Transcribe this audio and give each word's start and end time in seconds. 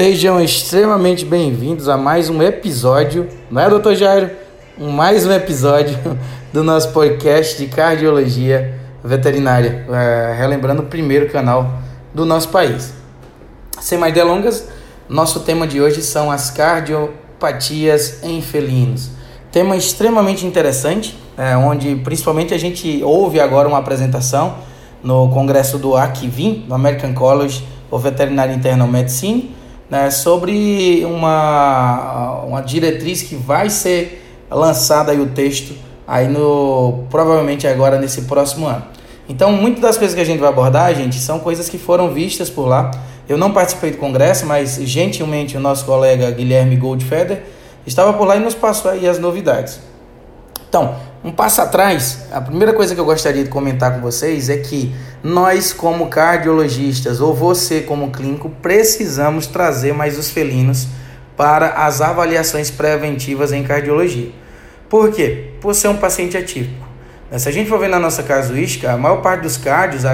Sejam 0.00 0.40
extremamente 0.40 1.26
bem-vindos 1.26 1.86
a 1.86 1.94
mais 1.94 2.30
um 2.30 2.42
episódio, 2.42 3.28
não 3.50 3.60
é, 3.60 3.68
doutor 3.68 3.94
Jairo? 3.94 4.30
Mais 4.78 5.26
um 5.26 5.30
episódio 5.30 5.94
do 6.54 6.64
nosso 6.64 6.90
podcast 6.92 7.58
de 7.58 7.66
cardiologia 7.66 8.80
veterinária, 9.04 9.84
é, 9.90 10.34
relembrando 10.38 10.80
o 10.80 10.86
primeiro 10.86 11.28
canal 11.28 11.82
do 12.14 12.24
nosso 12.24 12.48
país. 12.48 12.94
Sem 13.78 13.98
mais 13.98 14.14
delongas, 14.14 14.66
nosso 15.06 15.40
tema 15.40 15.66
de 15.66 15.82
hoje 15.82 16.00
são 16.00 16.30
as 16.30 16.50
cardiopatias 16.50 18.22
em 18.22 18.40
felinos. 18.40 19.10
Tema 19.52 19.76
extremamente 19.76 20.46
interessante, 20.46 21.14
é, 21.36 21.54
onde 21.58 21.96
principalmente 21.96 22.54
a 22.54 22.58
gente 22.58 23.02
ouve 23.04 23.38
agora 23.38 23.68
uma 23.68 23.76
apresentação 23.76 24.60
no 25.02 25.28
congresso 25.28 25.76
do 25.76 25.94
ACVIM, 25.94 26.64
do 26.66 26.74
American 26.74 27.12
College 27.12 27.62
of 27.90 28.02
Veterinary 28.02 28.54
Internal 28.54 28.88
Medicine, 28.88 29.59
né, 29.90 30.10
sobre 30.10 31.04
uma, 31.04 32.42
uma 32.44 32.60
diretriz 32.60 33.22
que 33.22 33.34
vai 33.34 33.68
ser 33.68 34.22
lançada 34.50 35.12
aí 35.12 35.20
o 35.20 35.26
texto 35.26 35.74
aí 36.06 36.26
no 36.26 37.04
provavelmente 37.08 37.68
agora 37.68 37.98
nesse 37.98 38.22
próximo 38.22 38.66
ano. 38.66 38.82
Então, 39.28 39.52
muitas 39.52 39.80
das 39.80 39.96
coisas 39.96 40.12
que 40.12 40.20
a 40.20 40.24
gente 40.24 40.40
vai 40.40 40.48
abordar, 40.48 40.92
gente, 40.92 41.16
são 41.20 41.38
coisas 41.38 41.68
que 41.68 41.78
foram 41.78 42.10
vistas 42.10 42.50
por 42.50 42.66
lá. 42.66 42.90
Eu 43.28 43.38
não 43.38 43.52
participei 43.52 43.92
do 43.92 43.96
congresso, 43.96 44.44
mas 44.44 44.74
gentilmente 44.82 45.56
o 45.56 45.60
nosso 45.60 45.84
colega 45.84 46.28
Guilherme 46.32 46.74
Goldfeder 46.74 47.44
estava 47.86 48.12
por 48.12 48.26
lá 48.26 48.36
e 48.36 48.40
nos 48.40 48.56
passou 48.56 48.90
aí 48.90 49.06
as 49.06 49.20
novidades. 49.20 49.78
Então, 50.70 50.94
um 51.24 51.32
passo 51.32 51.60
atrás, 51.60 52.26
a 52.30 52.40
primeira 52.40 52.72
coisa 52.72 52.94
que 52.94 53.00
eu 53.00 53.04
gostaria 53.04 53.42
de 53.42 53.50
comentar 53.50 53.92
com 53.92 54.00
vocês 54.00 54.48
é 54.48 54.56
que 54.56 54.94
nós, 55.20 55.72
como 55.72 56.06
cardiologistas, 56.06 57.20
ou 57.20 57.34
você, 57.34 57.80
como 57.80 58.12
clínico, 58.12 58.48
precisamos 58.62 59.48
trazer 59.48 59.92
mais 59.92 60.16
os 60.16 60.30
felinos 60.30 60.86
para 61.36 61.70
as 61.70 62.00
avaliações 62.00 62.70
preventivas 62.70 63.52
em 63.52 63.64
cardiologia. 63.64 64.30
Por 64.88 65.10
quê? 65.10 65.54
Por 65.60 65.74
ser 65.74 65.88
um 65.88 65.96
paciente 65.96 66.36
atípico. 66.36 66.86
Se 67.36 67.48
a 67.48 67.52
gente 67.52 67.68
for 67.68 67.80
ver 67.80 67.88
na 67.88 67.98
nossa 67.98 68.22
casuística, 68.22 68.92
a 68.92 68.96
maior 68.96 69.22
parte 69.22 69.42
dos 69.42 69.56
cardios, 69.56 70.04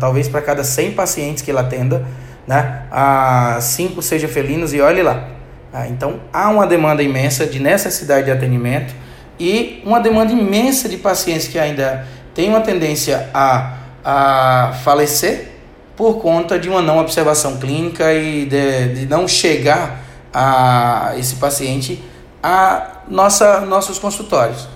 talvez 0.00 0.26
para 0.26 0.42
cada 0.42 0.64
100 0.64 0.90
pacientes 0.90 1.40
que 1.40 1.52
ele 1.52 1.58
atenda, 1.58 2.04
né, 2.48 2.82
a 2.90 3.58
5 3.60 4.02
sejam 4.02 4.28
felinos 4.28 4.74
e 4.74 4.80
olhe 4.80 5.04
lá. 5.04 5.28
Ah, 5.72 5.86
então 5.86 6.18
há 6.32 6.48
uma 6.48 6.66
demanda 6.66 7.00
imensa 7.00 7.46
de 7.46 7.60
necessidade 7.60 8.24
de 8.24 8.32
atendimento 8.32 8.92
e 9.40 9.82
uma 9.86 9.98
demanda 9.98 10.30
imensa 10.32 10.86
de 10.86 10.98
pacientes 10.98 11.48
que 11.48 11.58
ainda 11.58 12.06
têm 12.34 12.50
uma 12.50 12.60
tendência 12.60 13.30
a, 13.32 13.72
a 14.04 14.72
falecer 14.84 15.48
por 15.96 16.20
conta 16.20 16.58
de 16.58 16.68
uma 16.68 16.82
não 16.82 16.98
observação 16.98 17.56
clínica 17.56 18.12
e 18.12 18.44
de, 18.44 18.94
de 18.94 19.06
não 19.06 19.26
chegar 19.26 20.02
a 20.32 21.14
esse 21.16 21.36
paciente 21.36 22.04
a 22.42 22.98
nossa, 23.08 23.60
nossos 23.62 23.98
consultórios. 23.98 24.68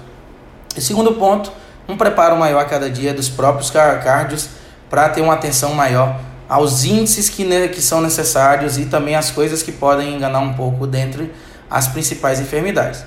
E 0.74 0.80
segundo 0.80 1.12
ponto, 1.12 1.52
um 1.86 1.96
preparo 1.96 2.34
maior 2.36 2.60
a 2.60 2.64
cada 2.64 2.88
dia 2.88 3.12
dos 3.12 3.28
próprios 3.28 3.70
cardios 3.70 4.48
para 4.88 5.10
ter 5.10 5.20
uma 5.20 5.34
atenção 5.34 5.74
maior 5.74 6.18
aos 6.48 6.84
índices 6.84 7.28
que, 7.28 7.68
que 7.68 7.82
são 7.82 8.00
necessários 8.00 8.78
e 8.78 8.86
também 8.86 9.14
as 9.14 9.30
coisas 9.30 9.62
que 9.62 9.72
podem 9.72 10.14
enganar 10.14 10.40
um 10.40 10.54
pouco 10.54 10.86
dentre 10.86 11.32
as 11.70 11.86
principais 11.86 12.40
enfermidades. 12.40 13.04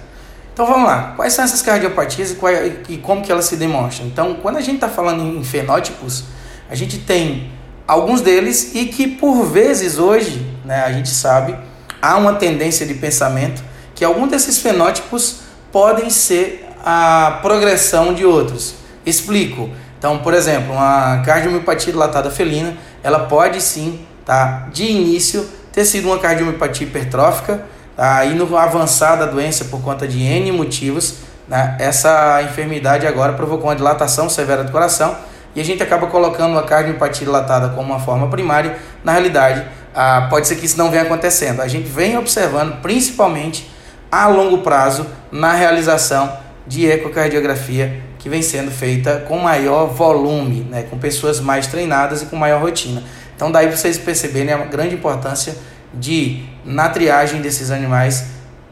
Então 0.58 0.66
vamos 0.66 0.88
lá, 0.88 1.14
quais 1.16 1.34
são 1.34 1.46
essas 1.46 1.62
cardiopatias 1.62 2.32
e, 2.32 2.36
qual, 2.36 2.52
e 2.90 2.98
como 2.98 3.22
que 3.22 3.32
elas 3.32 3.46
se 3.46 3.58
demonstram? 3.58 4.08
Então, 4.08 4.34
quando 4.42 4.58
a 4.58 4.60
gente 4.60 4.78
está 4.78 4.90
falando 4.90 5.22
em 5.22 5.44
fenótipos, 5.44 6.24
a 6.68 6.74
gente 6.74 6.98
tem 6.98 7.52
alguns 7.88 8.22
deles 8.22 8.74
e 8.74 8.86
que 8.86 9.06
por 9.06 9.44
vezes 9.46 10.00
hoje, 10.00 10.44
né, 10.66 10.84
a 10.84 10.92
gente 10.92 11.10
sabe, 11.10 11.56
há 12.02 12.18
uma 12.18 12.34
tendência 12.34 12.88
de 12.88 12.96
pensamento 12.96 13.64
que 13.94 14.04
alguns 14.04 14.32
desses 14.32 14.58
fenótipos 14.58 15.42
podem 15.72 16.10
ser 16.10 16.68
a 16.84 17.38
progressão 17.44 18.16
de 18.16 18.26
outros. 18.26 18.78
Explico. 19.06 19.70
Então, 20.00 20.18
por 20.18 20.34
exemplo, 20.34 20.74
uma 20.74 21.22
cardiomiopatia 21.24 21.94
dilatada 21.94 22.32
felina, 22.32 22.76
ela 23.04 23.20
pode 23.28 23.62
sim, 23.62 24.08
tá, 24.26 24.70
de 24.74 24.86
início, 24.86 25.48
ter 25.72 25.86
sido 25.86 26.08
uma 26.08 26.18
cardiomiopatia 26.18 26.88
hipertrófica, 26.88 27.64
Aí 27.98 28.36
no 28.36 28.56
avançar 28.56 29.16
da 29.16 29.26
doença 29.26 29.66
por 29.66 29.82
conta 29.82 30.08
de 30.08 30.22
N 30.22 30.52
motivos, 30.52 31.16
né, 31.48 31.76
essa 31.80 32.44
enfermidade 32.44 33.08
agora 33.08 33.34
provocou 33.34 33.66
uma 33.68 33.76
dilatação 33.76 34.30
severa 34.30 34.64
do 34.64 34.72
coração 34.72 35.16
e 35.56 35.62
a 35.62 35.66
gente 35.66 35.82
acaba 35.82 36.06
colocando 36.06 36.60
a 36.60 36.64
cardiopatia 36.64 37.26
dilatada 37.26 37.70
como 37.70 37.92
uma 37.92 38.00
forma 38.00 38.28
primária. 38.30 38.78
Na 39.04 39.14
realidade, 39.14 39.66
ah, 39.96 40.28
pode 40.30 40.48
ser 40.48 40.58
que 40.58 40.68
isso 40.68 40.78
não 40.78 40.92
venha 40.92 41.02
acontecendo. 41.02 41.62
A 41.62 41.68
gente 41.68 41.90
vem 41.90 42.16
observando, 42.18 42.80
principalmente 42.82 43.68
a 44.12 44.28
longo 44.28 44.60
prazo, 44.60 45.08
na 45.32 45.54
realização 45.54 46.32
de 46.68 46.86
ecocardiografia 46.86 48.02
que 48.20 48.30
vem 48.30 48.42
sendo 48.42 48.70
feita 48.70 49.24
com 49.28 49.40
maior 49.40 49.88
volume, 49.88 50.68
né, 50.70 50.84
com 50.84 51.00
pessoas 51.00 51.40
mais 51.40 51.66
treinadas 51.66 52.22
e 52.22 52.26
com 52.28 52.36
maior 52.36 52.62
rotina. 52.62 53.02
Então, 53.36 53.52
daí 53.52 53.70
vocês 53.70 53.98
perceberem 53.98 54.54
a 54.54 54.58
grande 54.58 54.96
importância 54.96 55.56
de, 56.00 56.44
na 56.64 56.90
triagem 56.90 57.42
desses 57.42 57.72
animais, 57.72 58.26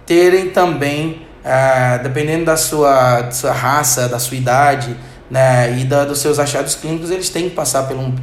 terem 0.06 0.50
também, 0.50 1.26
ah, 1.44 2.00
dependendo 2.02 2.46
da 2.46 2.58
sua, 2.58 3.22
da 3.22 3.32
sua 3.32 3.52
raça, 3.52 4.08
da 4.08 4.20
sua 4.20 4.38
idade 4.38 4.96
né, 5.30 5.80
e 5.80 5.86
da, 5.86 6.06
dos 6.06 6.20
seus 6.20 6.40
achados 6.40 6.76
clínicos, 6.76 7.10
eles 7.10 7.30
têm 7.30 7.50
que 7.50 7.56
passar 7.56 7.84
pelo, 7.84 8.14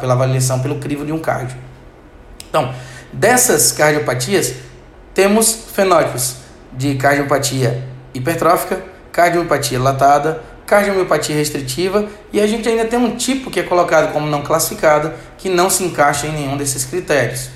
pela 0.00 0.14
avaliação, 0.14 0.60
pelo 0.60 0.76
crivo 0.76 1.04
de 1.04 1.12
um 1.12 1.18
cardio. 1.18 1.56
Então, 2.48 2.72
dessas 3.12 3.72
cardiopatias, 3.72 4.54
temos 5.14 5.66
fenótipos 5.74 6.36
de 6.72 6.94
cardiopatia 6.94 7.82
hipertrófica, 8.14 8.82
cardiomiopatia 9.10 9.78
latada, 9.78 10.42
cardiomiopatia 10.66 11.36
restritiva 11.36 12.06
e 12.32 12.40
a 12.40 12.46
gente 12.46 12.66
ainda 12.68 12.84
tem 12.86 12.98
um 12.98 13.16
tipo 13.16 13.50
que 13.50 13.60
é 13.60 13.62
colocado 13.62 14.12
como 14.12 14.26
não 14.26 14.42
classificado 14.42 15.12
que 15.36 15.48
não 15.48 15.68
se 15.68 15.84
encaixa 15.84 16.26
em 16.26 16.32
nenhum 16.32 16.56
desses 16.56 16.84
critérios. 16.84 17.50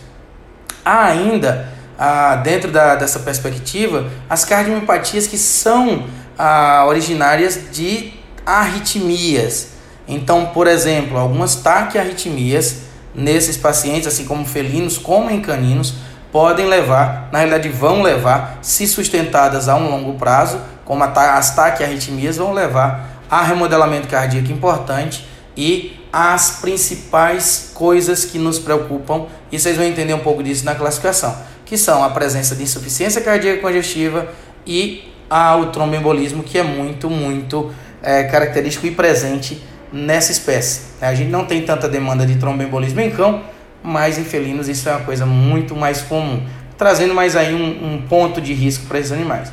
Há 0.87 1.07
ainda, 1.07 1.69
ah, 1.99 2.37
dentro 2.37 2.71
da, 2.71 2.95
dessa 2.95 3.19
perspectiva, 3.19 4.09
as 4.31 4.45
cardiomiopatias 4.45 5.27
que 5.27 5.37
são 5.37 6.05
ah, 6.39 6.85
originárias 6.87 7.61
de 7.73 8.13
arritmias. 8.47 9.71
Então, 10.07 10.47
por 10.47 10.69
exemplo, 10.69 11.19
algumas 11.19 11.57
taquiarritmias 11.57 12.83
nesses 13.13 13.57
pacientes, 13.57 14.07
assim 14.07 14.27
como 14.27 14.47
felinos, 14.47 14.97
como 14.97 15.29
em 15.29 15.41
caninos, 15.41 15.95
podem 16.31 16.67
levar, 16.67 17.31
na 17.33 17.41
realidade 17.41 17.69
vão 17.69 18.01
levar, 18.01 18.61
se 18.63 18.87
sustentadas 18.87 19.69
a 19.69 19.75
um 19.75 19.91
longo 19.91 20.15
prazo, 20.15 20.61
como 20.85 21.03
as 21.03 21.57
taquiarritmias, 21.57 22.37
vão 22.37 22.53
levar 22.53 23.25
a 23.29 23.43
remodelamento 23.43 24.07
cardíaco 24.07 24.53
importante 24.53 25.27
e 25.57 25.99
as 26.19 26.61
principais 26.63 27.73
coisas 27.75 28.25
que 28.25 28.39
nos 28.39 28.59
preocupam, 28.59 29.27
e 29.53 29.61
vocês 29.61 29.77
vão 29.77 29.85
entender 29.85 30.15
um 30.15 30.21
pouco 30.21 30.43
disso 30.43 30.65
na 30.65 30.75
classificação, 30.75 31.37
que 31.67 31.77
são 31.77 32.03
a 32.03 32.09
presença 32.09 32.57
de 32.57 32.63
insuficiência 32.63 33.21
cardíaca 33.21 33.61
congestiva 33.61 34.27
e 34.67 35.13
a, 35.29 35.55
o 35.57 35.67
tromboembolismo, 35.67 36.43
que 36.43 36.57
é 36.57 36.63
muito, 36.63 37.11
muito 37.11 37.71
é, 38.03 38.25
característico 38.25 38.87
e 38.87 38.93
presente 38.93 39.63
nessa 39.93 40.33
espécie. 40.33 40.87
A 41.03 41.13
gente 41.13 41.31
não 41.31 41.45
tem 41.45 41.61
tanta 41.61 41.87
demanda 41.87 42.25
de 42.25 42.37
tromboembolismo 42.37 42.99
em 43.03 43.11
cão, 43.11 43.43
mas 43.83 44.17
em 44.17 44.25
felinos 44.25 44.71
isso 44.71 44.89
é 44.89 44.93
uma 44.93 45.05
coisa 45.05 45.27
muito 45.27 45.77
mais 45.77 46.01
comum, 46.01 46.47
trazendo 46.79 47.13
mais 47.13 47.37
aí 47.37 47.55
um, 47.55 47.93
um 47.93 48.03
ponto 48.09 48.41
de 48.41 48.55
risco 48.55 48.87
para 48.87 48.99
esses 48.99 49.13
animais. 49.13 49.53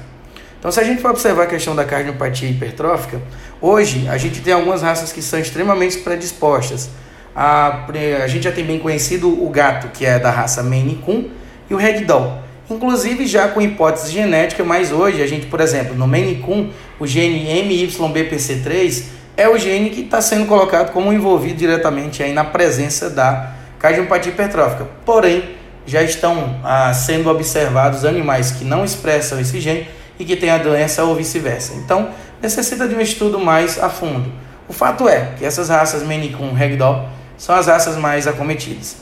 Então, 0.63 0.72
se 0.72 0.79
a 0.79 0.84
gente 0.85 1.01
for 1.01 1.12
observar 1.12 1.44
a 1.44 1.46
questão 1.46 1.75
da 1.75 1.84
cardiopatia 1.84 2.49
hipertrófica, 2.49 3.22
hoje 3.59 4.08
a 4.08 4.17
gente 4.17 4.40
tem 4.40 4.53
algumas 4.53 4.82
raças 4.82 5.11
que 5.11 5.22
são 5.22 5.38
extremamente 5.38 5.97
predispostas. 5.97 6.90
A, 7.35 7.85
a 8.23 8.28
gente 8.28 8.43
já 8.43 8.52
tem 8.53 8.64
bem 8.64 8.79
conhecido 8.79 9.28
o 9.28 9.49
gato, 9.49 9.90
que 9.90 10.05
é 10.05 10.17
da 10.17 10.32
raça 10.32 10.64
Maine 10.64 10.96
Coon, 11.05 11.26
e 11.70 11.73
o 11.73 11.78
Ragdoll. 11.78 12.38
Inclusive 12.70 13.28
já 13.28 13.49
com 13.49 13.61
hipótese 13.61 14.14
genética, 14.14 14.64
mas 14.64 14.93
hoje 14.93 15.22
a 15.22 15.28
gente, 15.28 15.47
por 15.47 15.59
exemplo, 15.59 15.96
no 15.96 16.08
Maine 16.08 16.35
Coon, 16.35 16.70
o 16.97 17.05
gene 17.05 17.46
MYBPC3 17.46 19.03
é 19.35 19.49
o 19.49 19.58
gene 19.58 19.90
que 19.90 19.99
está 19.99 20.22
sendo 20.22 20.46
colocado 20.46 20.93
como 20.93 21.11
envolvido 21.11 21.55
diretamente 21.55 22.23
aí 22.23 22.32
na 22.32 22.46
presença 22.46 23.09
da 23.09 23.52
cardiopatia 23.78 24.32
hipertrófica. 24.32 24.88
Porém, 25.05 25.43
já 25.85 26.02
estão 26.02 26.58
ah, 26.64 26.93
sendo 26.93 27.29
observados 27.29 28.05
animais 28.05 28.52
que 28.52 28.64
não 28.64 28.85
expressam 28.85 29.41
esse 29.41 29.59
gene 29.59 29.85
e 30.20 30.26
que 30.26 30.36
tem 30.36 30.50
a 30.50 30.58
doença 30.58 31.04
ou 31.04 31.16
vice-versa. 31.16 31.74
Então, 31.76 32.10
necessita 32.42 32.88
de 32.88 32.96
um 32.96 33.02
estudo 33.02 33.40
mais 33.40 33.82
a 33.82 33.90
fundo. 33.90 34.32
O 34.68 34.74
fato 34.74 35.08
é 35.08 35.34
que 35.38 35.46
essas 35.46 35.70
raças 35.70 36.04
Coon 36.38 36.54
Ragdoll 36.54 37.08
são 37.38 37.56
as 37.56 37.68
raças 37.68 37.98
mais 37.98 38.28
acometidas. 38.28 38.98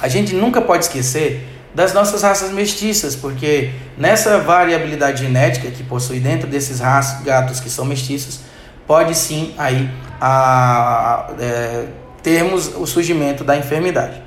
A 0.00 0.08
gente 0.08 0.34
nunca 0.34 0.60
pode 0.60 0.84
esquecer 0.84 1.46
das 1.74 1.92
nossas 1.92 2.22
raças 2.22 2.50
mestiças, 2.50 3.14
porque 3.14 3.70
nessa 3.96 4.38
variabilidade 4.38 5.24
genética 5.24 5.70
que 5.70 5.82
possui 5.84 6.18
dentro 6.18 6.48
desses 6.48 6.80
raças, 6.80 7.22
gatos 7.22 7.60
que 7.60 7.70
são 7.70 7.84
mestiços, 7.84 8.40
pode 8.86 9.14
sim 9.14 9.54
aí 9.56 9.88
a, 10.20 11.30
é, 11.38 11.84
termos 12.22 12.74
o 12.76 12.86
surgimento 12.86 13.44
da 13.44 13.56
enfermidade. 13.56 14.20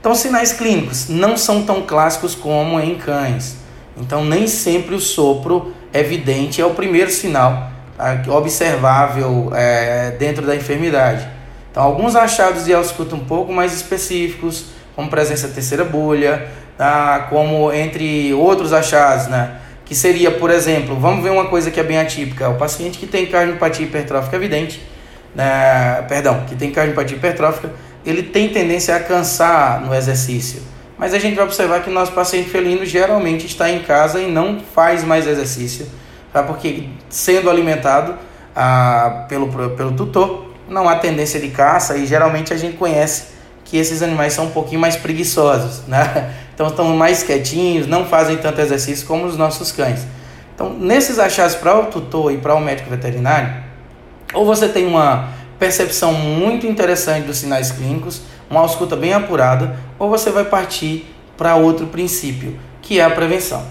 Então, 0.00 0.14
sinais 0.14 0.52
clínicos 0.52 1.08
não 1.08 1.36
são 1.36 1.64
tão 1.64 1.82
clássicos 1.82 2.34
como 2.34 2.80
em 2.80 2.94
cães. 2.96 3.56
Então, 3.96 4.24
nem 4.24 4.46
sempre 4.46 4.94
o 4.94 5.00
sopro 5.00 5.72
evidente 5.92 6.60
é 6.60 6.66
o 6.66 6.70
primeiro 6.70 7.10
sinal 7.10 7.70
tá? 7.96 8.22
observável 8.28 9.52
é, 9.54 10.12
dentro 10.12 10.46
da 10.46 10.56
enfermidade. 10.56 11.28
Então, 11.70 11.82
alguns 11.82 12.16
achados 12.16 12.64
de 12.64 12.74
ausculto 12.74 13.14
um 13.14 13.24
pouco 13.24 13.52
mais 13.52 13.74
específicos, 13.74 14.66
como 14.96 15.08
presença 15.08 15.48
de 15.48 15.54
terceira 15.54 15.84
bolha, 15.84 16.48
tá? 16.76 17.26
como 17.30 17.72
entre 17.72 18.32
outros 18.34 18.72
achados, 18.72 19.28
né? 19.28 19.56
que 19.84 19.94
seria, 19.94 20.30
por 20.30 20.50
exemplo, 20.50 20.96
vamos 20.96 21.22
ver 21.22 21.30
uma 21.30 21.46
coisa 21.46 21.70
que 21.70 21.78
é 21.78 21.82
bem 21.82 21.98
atípica, 21.98 22.48
o 22.48 22.54
paciente 22.54 22.98
que 22.98 23.06
tem 23.06 23.26
cardiopatia 23.26 23.84
hipertrófica 23.84 24.36
evidente, 24.36 24.80
né? 25.34 26.04
perdão, 26.08 26.44
que 26.48 26.54
tem 26.54 26.70
cardiopatia 26.70 27.16
hipertrófica, 27.16 27.70
ele 28.04 28.22
tem 28.22 28.48
tendência 28.48 28.96
a 28.96 29.00
cansar 29.00 29.80
no 29.80 29.94
exercício. 29.94 30.62
Mas 31.00 31.14
a 31.14 31.18
gente 31.18 31.34
vai 31.34 31.46
observar 31.46 31.82
que 31.82 31.88
nosso 31.88 32.12
paciente 32.12 32.50
felino 32.50 32.84
geralmente 32.84 33.46
está 33.46 33.70
em 33.70 33.78
casa 33.78 34.20
e 34.20 34.30
não 34.30 34.60
faz 34.60 35.02
mais 35.02 35.26
exercício, 35.26 35.86
tá? 36.30 36.42
porque 36.42 36.90
sendo 37.08 37.48
alimentado 37.48 38.16
ah, 38.54 39.24
pelo, 39.26 39.48
pelo 39.70 39.92
tutor, 39.92 40.52
não 40.68 40.86
há 40.86 40.96
tendência 40.96 41.40
de 41.40 41.48
caça 41.48 41.96
e 41.96 42.04
geralmente 42.06 42.52
a 42.52 42.56
gente 42.58 42.76
conhece 42.76 43.28
que 43.64 43.78
esses 43.78 44.02
animais 44.02 44.34
são 44.34 44.44
um 44.44 44.50
pouquinho 44.50 44.78
mais 44.78 44.94
preguiçosos, 44.94 45.86
né? 45.88 46.34
Então 46.54 46.68
estão 46.68 46.84
mais 46.94 47.22
quietinhos, 47.22 47.86
não 47.86 48.04
fazem 48.04 48.36
tanto 48.36 48.60
exercício 48.60 49.06
como 49.06 49.24
os 49.24 49.34
nossos 49.34 49.72
cães. 49.72 50.06
Então, 50.54 50.74
nesses 50.74 51.18
achados 51.18 51.54
para 51.54 51.74
o 51.80 51.86
tutor 51.86 52.30
e 52.30 52.36
para 52.36 52.54
o 52.54 52.60
médico 52.60 52.90
veterinário, 52.90 53.50
ou 54.34 54.44
você 54.44 54.68
tem 54.68 54.86
uma 54.86 55.30
percepção 55.60 56.14
muito 56.14 56.66
interessante 56.66 57.26
dos 57.26 57.36
sinais 57.36 57.70
clínicos, 57.70 58.22
uma 58.48 58.60
ausculta 58.60 58.96
bem 58.96 59.12
apurada, 59.12 59.76
ou 59.98 60.08
você 60.08 60.30
vai 60.30 60.44
partir 60.44 61.06
para 61.36 61.54
outro 61.54 61.86
princípio, 61.86 62.58
que 62.80 62.98
é 62.98 63.04
a 63.04 63.10
prevenção. 63.10 63.62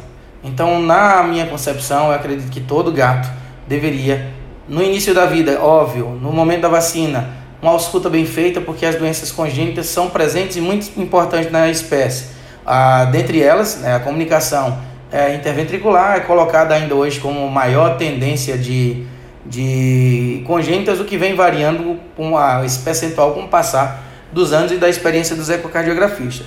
Então, 0.44 0.80
na 0.82 1.24
minha 1.24 1.48
concepção, 1.48 2.08
eu 2.08 2.14
acredito 2.14 2.50
que 2.50 2.62
todo 2.62 2.92
gato 2.92 3.28
deveria, 3.68 4.32
no 4.68 4.84
início 4.84 5.16
da 5.16 5.26
vida, 5.26 5.60
óbvio, 5.60 6.10
no 6.22 6.32
momento 6.32 6.62
da 6.62 6.70
vacina, 6.70 7.28
uma 7.60 7.72
ausculta 7.72 8.08
bem 8.08 8.26
feita, 8.26 8.62
porque 8.62 8.86
as 8.86 8.96
doenças 8.96 9.32
congênitas 9.32 9.88
são 9.88 10.10
presentes 10.10 10.58
e 10.58 10.62
muito 10.62 10.88
importantes 10.98 11.52
na 11.52 11.70
espécie. 11.70 12.28
Ah, 12.66 13.06
dentre 13.06 13.42
elas, 13.42 13.78
né, 13.78 13.96
a 13.96 14.00
comunicação 14.00 14.78
é, 15.12 15.34
interventricular 15.34 16.18
é 16.18 16.20
colocada 16.20 16.76
ainda 16.76 16.94
hoje 16.94 17.20
como 17.20 17.50
maior 17.50 17.98
tendência 17.98 18.56
de 18.56 19.08
de 19.46 20.44
congênitas, 20.46 21.00
o 21.00 21.06
que 21.06 21.18
vem 21.18 21.36
variando 21.36 22.00
com 22.16 22.38
a, 22.38 22.66
esse 22.66 22.80
percentual 22.80 23.34
com 23.34 23.42
o 23.42 23.48
passar 23.48 24.04
dos 24.32 24.54
anos 24.54 24.72
e 24.72 24.76
da 24.76 24.90
experiência 24.90 25.36
dos 25.36 25.50
ecocardiografistas. 25.50 26.46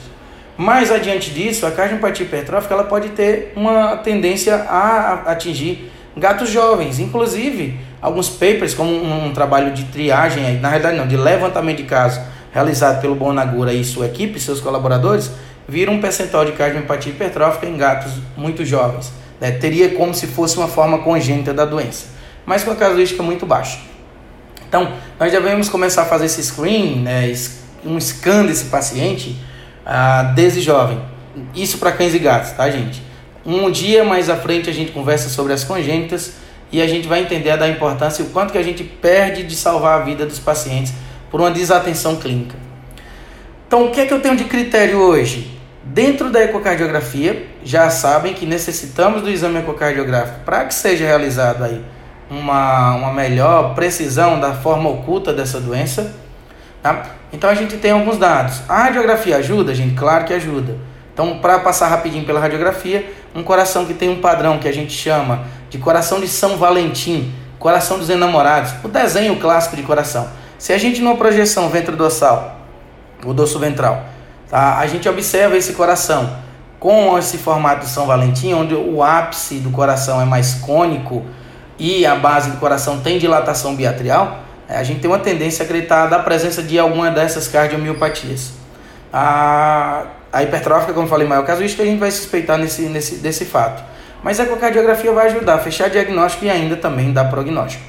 Mais 0.57 0.93
adiante 0.93 1.31
disso, 1.31 1.67
a 1.67 1.71
cardiopatia 1.71 2.27
hipertrófica 2.27 2.75
ela 2.75 2.85
pode 2.85 3.11
ter 3.11 3.53
uma 3.57 3.97
tendência 3.97 4.55
a 4.55 5.23
atingir 5.27 5.91
gatos 6.17 6.51
jovens, 6.51 6.99
inclusive 6.99 7.79
alguns 8.01 8.29
papers, 8.29 8.75
como 8.75 8.91
um, 8.91 9.27
um 9.27 9.33
trabalho 9.33 9.73
de 9.73 9.85
triagem, 9.85 10.61
na 10.61 10.69
realidade 10.69 10.99
não, 10.99 11.09
de 11.09 11.17
levantamento 11.17 11.79
de 11.79 11.85
casos 11.85 12.23
realizado 12.53 13.01
pelo 13.01 13.15
Bonagura 13.15 13.73
e 13.73 13.83
sua 13.83 14.07
equipe, 14.07 14.39
seus 14.39 14.61
colaboradores, 14.61 15.31
viram 15.67 15.95
um 15.95 16.01
percentual 16.01 16.45
de 16.45 16.53
cardiopatia 16.53 17.11
hipertrófica 17.11 17.67
em 17.67 17.79
gatos 17.79 18.13
muito 18.37 18.63
jovens. 18.63 19.11
Né? 19.41 19.53
Teria 19.53 19.95
como 19.95 20.13
se 20.13 20.27
fosse 20.27 20.59
uma 20.59 20.69
forma 20.69 20.99
congênita 20.99 21.55
da 21.55 21.65
doença 21.65 22.22
mas 22.47 22.65
com 22.65 22.71
a 22.71 22.77
casuística 22.77 23.23
muito 23.23 23.47
baixa. 23.47 23.79
Então, 24.69 24.93
nós 25.21 25.31
devemos 25.31 25.69
começar 25.69 26.03
a 26.03 26.05
fazer 26.07 26.27
esse 26.27 26.43
screen, 26.43 27.01
né, 27.01 27.31
um 27.85 28.01
scan 28.01 28.47
desse 28.47 28.67
paciente 28.67 29.37
ah, 29.85 30.33
desde 30.35 30.61
jovem. 30.61 30.99
Isso 31.55 31.79
para 31.79 31.93
cães 31.93 32.15
e 32.15 32.19
gatos, 32.19 32.53
tá, 32.53 32.71
gente? 32.71 33.03
Um 33.45 33.71
dia 33.71 34.05
mais 34.05 34.31
à 34.31 34.37
frente 34.37 34.71
a 34.71 34.73
gente 34.73 34.93
conversa 34.93 35.29
sobre 35.29 35.53
as 35.53 35.65
congênitas 35.65 36.35
e 36.71 36.81
a 36.81 36.87
gente 36.87 37.07
vai 37.07 37.21
entender 37.21 37.57
da 37.57 37.69
importância 37.69 38.23
e 38.23 38.27
o 38.27 38.31
quanto 38.31 38.53
que 38.53 38.59
a 38.59 38.63
gente 38.63 38.83
perde 38.83 39.43
de 39.43 39.55
salvar 39.55 40.01
a 40.01 40.05
vida 40.05 40.25
dos 40.25 40.39
pacientes 40.39 40.95
por 41.31 41.41
uma 41.41 41.51
desatenção 41.51 42.17
clínica. 42.17 42.57
Então, 43.67 43.87
o 43.87 43.91
que 43.91 44.01
é 44.01 44.07
que 44.07 44.15
eu 44.15 44.21
tenho 44.21 44.37
de 44.37 44.45
critério 44.45 44.99
hoje? 44.99 45.59
Dentro 45.85 46.31
da 46.31 46.43
ecocardiografia, 46.43 47.47
já 47.65 47.91
sabem 47.91 48.33
que 48.33 48.47
necessitamos 48.47 49.23
do 49.23 49.29
exame 49.29 49.59
ecocardiográfico 49.59 50.41
para 50.45 50.65
que 50.65 50.75
seja 50.75 51.05
realizado 51.05 51.65
aí 51.65 51.83
uma, 52.33 52.95
uma 52.95 53.13
melhor 53.13 53.75
precisão 53.75 54.41
da 54.41 54.55
forma 54.55 54.89
oculta 54.89 55.33
dessa 55.33 55.61
doença. 55.61 56.15
Tá? 56.83 57.05
Então 57.33 57.49
a 57.49 57.55
gente 57.55 57.77
tem 57.77 57.91
alguns 57.91 58.17
dados. 58.17 58.63
A 58.69 58.85
radiografia 58.85 59.37
ajuda, 59.37 59.75
gente? 59.75 59.95
Claro 59.95 60.25
que 60.25 60.33
ajuda. 60.33 60.77
Então, 61.13 61.39
para 61.39 61.59
passar 61.59 61.89
rapidinho 61.89 62.25
pela 62.25 62.41
radiografia, 62.41 63.13
um 63.35 63.43
coração 63.43 63.85
que 63.85 63.93
tem 63.93 64.09
um 64.09 64.21
padrão 64.21 64.59
que 64.59 64.67
a 64.67 64.73
gente 64.73 64.93
chama 64.93 65.45
de 65.69 65.77
coração 65.77 66.21
de 66.21 66.27
São 66.27 66.57
Valentim, 66.57 67.33
coração 67.59 67.99
dos 67.99 68.09
enamorados, 68.09 68.73
o 68.83 68.89
desenho 68.89 69.37
clássico 69.37 69.77
de 69.77 69.83
coração. 69.83 70.29
Se 70.59 70.73
a 70.73 70.79
gente 70.79 71.03
numa 71.03 71.17
projeção 71.17 71.69
ventrodorsal, 71.69 72.61
o 73.25 73.35
dorso 73.35 73.59
ventral, 73.59 74.05
tá? 74.49 74.79
a 74.79 74.87
gente 74.87 75.07
observa 75.07 75.57
esse 75.57 75.75
coração 75.75 76.35
com 76.81 77.17
esse 77.19 77.37
formato 77.37 77.85
de 77.85 77.91
São 77.91 78.07
Valentim, 78.07 78.55
onde 78.55 78.75
o 78.75 79.03
ápice 79.03 79.57
do 79.57 79.71
coração 79.71 80.21
é 80.21 80.25
mais 80.25 80.55
cônico, 80.55 81.25
e 81.79 82.05
a 82.07 82.15
base 82.15 82.51
do 82.51 82.57
coração 82.59 83.01
tem 83.01 83.19
dilatação 83.19 83.75
biatrial, 83.75 84.43
é, 84.69 84.77
a 84.77 84.83
gente 84.83 85.01
tem 85.01 85.11
uma 85.11 85.19
tendência 85.19 85.63
a 85.63 85.65
acreditar 85.65 86.07
da 86.07 86.19
presença 86.19 86.63
de 86.63 86.79
alguma 86.79 87.11
dessas 87.11 87.49
cardiomiopatias. 87.49 88.53
A, 89.13 90.05
a 90.33 90.43
hipertrófica, 90.43 90.93
como 90.93 91.07
falei, 91.07 91.27
maior 91.27 91.45
casuística, 91.45 91.83
a 91.83 91.87
gente 91.87 91.99
vai 91.99 92.11
suspeitar 92.11 92.57
nesse, 92.59 92.83
nesse, 92.83 93.17
desse 93.17 93.45
fato. 93.45 93.83
Mas 94.23 94.39
a 94.39 94.45
ecocardiografia 94.45 95.13
vai 95.13 95.27
ajudar 95.27 95.55
a 95.55 95.59
fechar 95.59 95.91
diagnóstico 95.91 96.45
e 96.45 96.51
ainda 96.51 96.77
também 96.77 97.13
dar 97.13 97.25
prognóstico. 97.25 97.85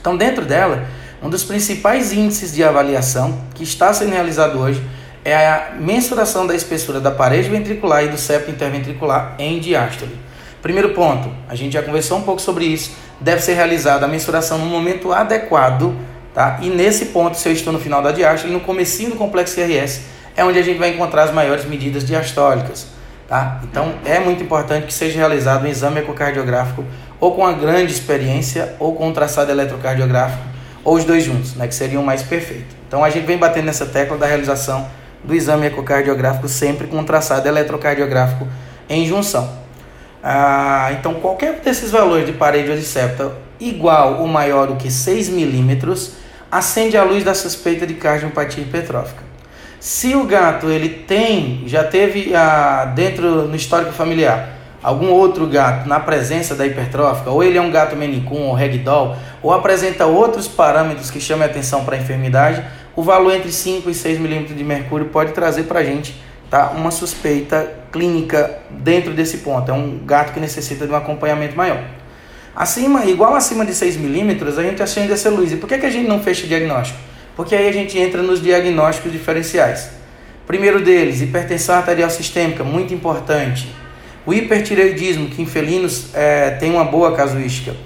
Então, 0.00 0.16
dentro 0.16 0.44
dela, 0.44 0.86
um 1.22 1.28
dos 1.28 1.44
principais 1.44 2.12
índices 2.12 2.52
de 2.52 2.64
avaliação 2.64 3.38
que 3.54 3.62
está 3.62 3.92
sendo 3.92 4.12
realizado 4.12 4.58
hoje 4.58 4.82
é 5.24 5.34
a 5.34 5.72
mensuração 5.78 6.46
da 6.46 6.54
espessura 6.54 7.00
da 7.00 7.10
parede 7.10 7.48
ventricular 7.48 8.04
e 8.04 8.08
do 8.08 8.16
septo 8.16 8.50
interventricular 8.50 9.34
em 9.38 9.58
diástole. 9.58 10.16
Primeiro 10.66 10.88
ponto, 10.94 11.30
a 11.48 11.54
gente 11.54 11.74
já 11.74 11.80
conversou 11.80 12.18
um 12.18 12.22
pouco 12.22 12.42
sobre 12.42 12.64
isso, 12.64 12.90
deve 13.20 13.40
ser 13.40 13.54
realizada 13.54 14.04
a 14.04 14.08
mensuração 14.08 14.58
no 14.58 14.66
momento 14.66 15.12
adequado, 15.12 15.94
tá? 16.34 16.58
E 16.60 16.68
nesse 16.68 17.04
ponto, 17.04 17.36
se 17.36 17.48
eu 17.48 17.52
estou 17.52 17.72
no 17.72 17.78
final 17.78 18.02
da 18.02 18.10
diástole, 18.10 18.52
no 18.52 18.58
comecinho 18.58 19.10
do 19.10 19.14
complexo 19.14 19.54
CRS, 19.54 20.00
é 20.36 20.44
onde 20.44 20.58
a 20.58 20.62
gente 20.62 20.76
vai 20.76 20.88
encontrar 20.88 21.22
as 21.22 21.32
maiores 21.32 21.64
medidas 21.66 22.04
diastólicas, 22.04 22.88
tá? 23.28 23.60
Então, 23.62 23.94
é 24.04 24.18
muito 24.18 24.42
importante 24.42 24.86
que 24.86 24.92
seja 24.92 25.16
realizado 25.16 25.62
um 25.64 25.68
exame 25.68 26.00
ecocardiográfico 26.00 26.84
ou 27.20 27.32
com 27.36 27.42
uma 27.42 27.52
grande 27.52 27.92
experiência 27.92 28.74
ou 28.80 28.96
com 28.96 29.06
um 29.06 29.12
traçado 29.12 29.52
eletrocardiográfico 29.52 30.42
ou 30.82 30.96
os 30.96 31.04
dois 31.04 31.22
juntos, 31.22 31.54
né, 31.54 31.68
que 31.68 31.76
seriam 31.76 32.02
mais 32.02 32.24
perfeito. 32.24 32.74
Então, 32.88 33.04
a 33.04 33.10
gente 33.10 33.24
vem 33.24 33.38
batendo 33.38 33.66
nessa 33.66 33.86
tecla 33.86 34.18
da 34.18 34.26
realização 34.26 34.88
do 35.22 35.32
exame 35.32 35.68
ecocardiográfico 35.68 36.48
sempre 36.48 36.88
com 36.88 36.96
um 36.96 37.04
traçado 37.04 37.46
eletrocardiográfico 37.46 38.48
em 38.88 39.06
junção. 39.06 39.64
Ah, 40.28 40.88
então, 40.90 41.14
qualquer 41.14 41.60
desses 41.60 41.92
valores 41.92 42.26
de 42.26 42.32
parede 42.32 42.68
ou 42.68 42.76
de 42.76 42.82
septa 42.82 43.30
igual 43.60 44.22
ou 44.22 44.26
maior 44.26 44.66
do 44.66 44.74
que 44.74 44.90
6 44.90 45.28
milímetros 45.28 46.14
acende 46.50 46.96
a 46.96 47.04
luz 47.04 47.22
da 47.22 47.32
suspeita 47.32 47.86
de 47.86 47.94
cardiopatia 47.94 48.60
hipertrófica. 48.60 49.22
Se 49.78 50.16
o 50.16 50.24
gato 50.24 50.68
ele 50.68 50.88
tem, 50.88 51.62
já 51.66 51.84
teve 51.84 52.34
ah, 52.34 52.92
dentro 52.92 53.46
no 53.46 53.54
histórico 53.54 53.92
familiar 53.92 54.48
algum 54.82 55.10
outro 55.10 55.46
gato 55.46 55.88
na 55.88 56.00
presença 56.00 56.56
da 56.56 56.66
hipertrófica, 56.66 57.30
ou 57.30 57.44
ele 57.44 57.56
é 57.56 57.62
um 57.62 57.70
gato 57.70 57.94
menicum 57.94 58.48
ou 58.48 58.52
ragdoll, 58.52 59.14
ou 59.40 59.52
apresenta 59.52 60.06
outros 60.06 60.48
parâmetros 60.48 61.08
que 61.08 61.20
chamem 61.20 61.44
atenção 61.44 61.84
para 61.84 61.94
a 61.94 62.00
enfermidade, 62.00 62.64
o 62.96 63.02
valor 63.04 63.32
entre 63.32 63.52
5 63.52 63.88
e 63.88 63.94
6 63.94 64.18
milímetros 64.18 64.58
de 64.58 64.64
mercúrio 64.64 65.06
pode 65.06 65.30
trazer 65.30 65.64
para 65.64 65.78
a 65.78 65.84
gente 65.84 66.20
tá, 66.50 66.70
uma 66.70 66.90
suspeita 66.90 67.72
clínica 67.92 68.58
dentro 68.70 69.12
desse 69.12 69.38
ponto. 69.38 69.70
É 69.70 69.74
um 69.74 69.98
gato 70.04 70.32
que 70.32 70.40
necessita 70.40 70.86
de 70.86 70.92
um 70.92 70.96
acompanhamento 70.96 71.56
maior. 71.56 71.82
Acima, 72.54 73.04
igual 73.04 73.34
acima 73.34 73.66
de 73.66 73.74
6 73.74 73.96
milímetros, 73.96 74.58
a 74.58 74.62
gente 74.62 74.82
acende 74.82 75.12
essa 75.12 75.28
luz. 75.28 75.52
E 75.52 75.56
por 75.56 75.68
que, 75.68 75.78
que 75.78 75.86
a 75.86 75.90
gente 75.90 76.08
não 76.08 76.22
fecha 76.22 76.44
o 76.44 76.48
diagnóstico? 76.48 76.98
Porque 77.36 77.54
aí 77.54 77.68
a 77.68 77.72
gente 77.72 77.98
entra 77.98 78.22
nos 78.22 78.40
diagnósticos 78.40 79.12
diferenciais. 79.12 79.90
Primeiro 80.46 80.80
deles, 80.80 81.20
hipertensão 81.20 81.74
arterial 81.74 82.08
sistêmica, 82.08 82.64
muito 82.64 82.94
importante. 82.94 83.68
O 84.24 84.32
hipertireoidismo, 84.32 85.28
que 85.28 85.42
em 85.42 85.46
felinos 85.46 86.14
é, 86.14 86.50
tem 86.52 86.70
uma 86.70 86.84
boa 86.84 87.14
casuística. 87.14 87.76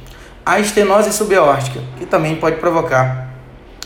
A 0.47 0.61
estenose 0.61 1.13
subaórtica, 1.13 1.81
que 1.99 2.07
também 2.07 2.37
pode 2.37 2.57
provocar. 2.57 3.29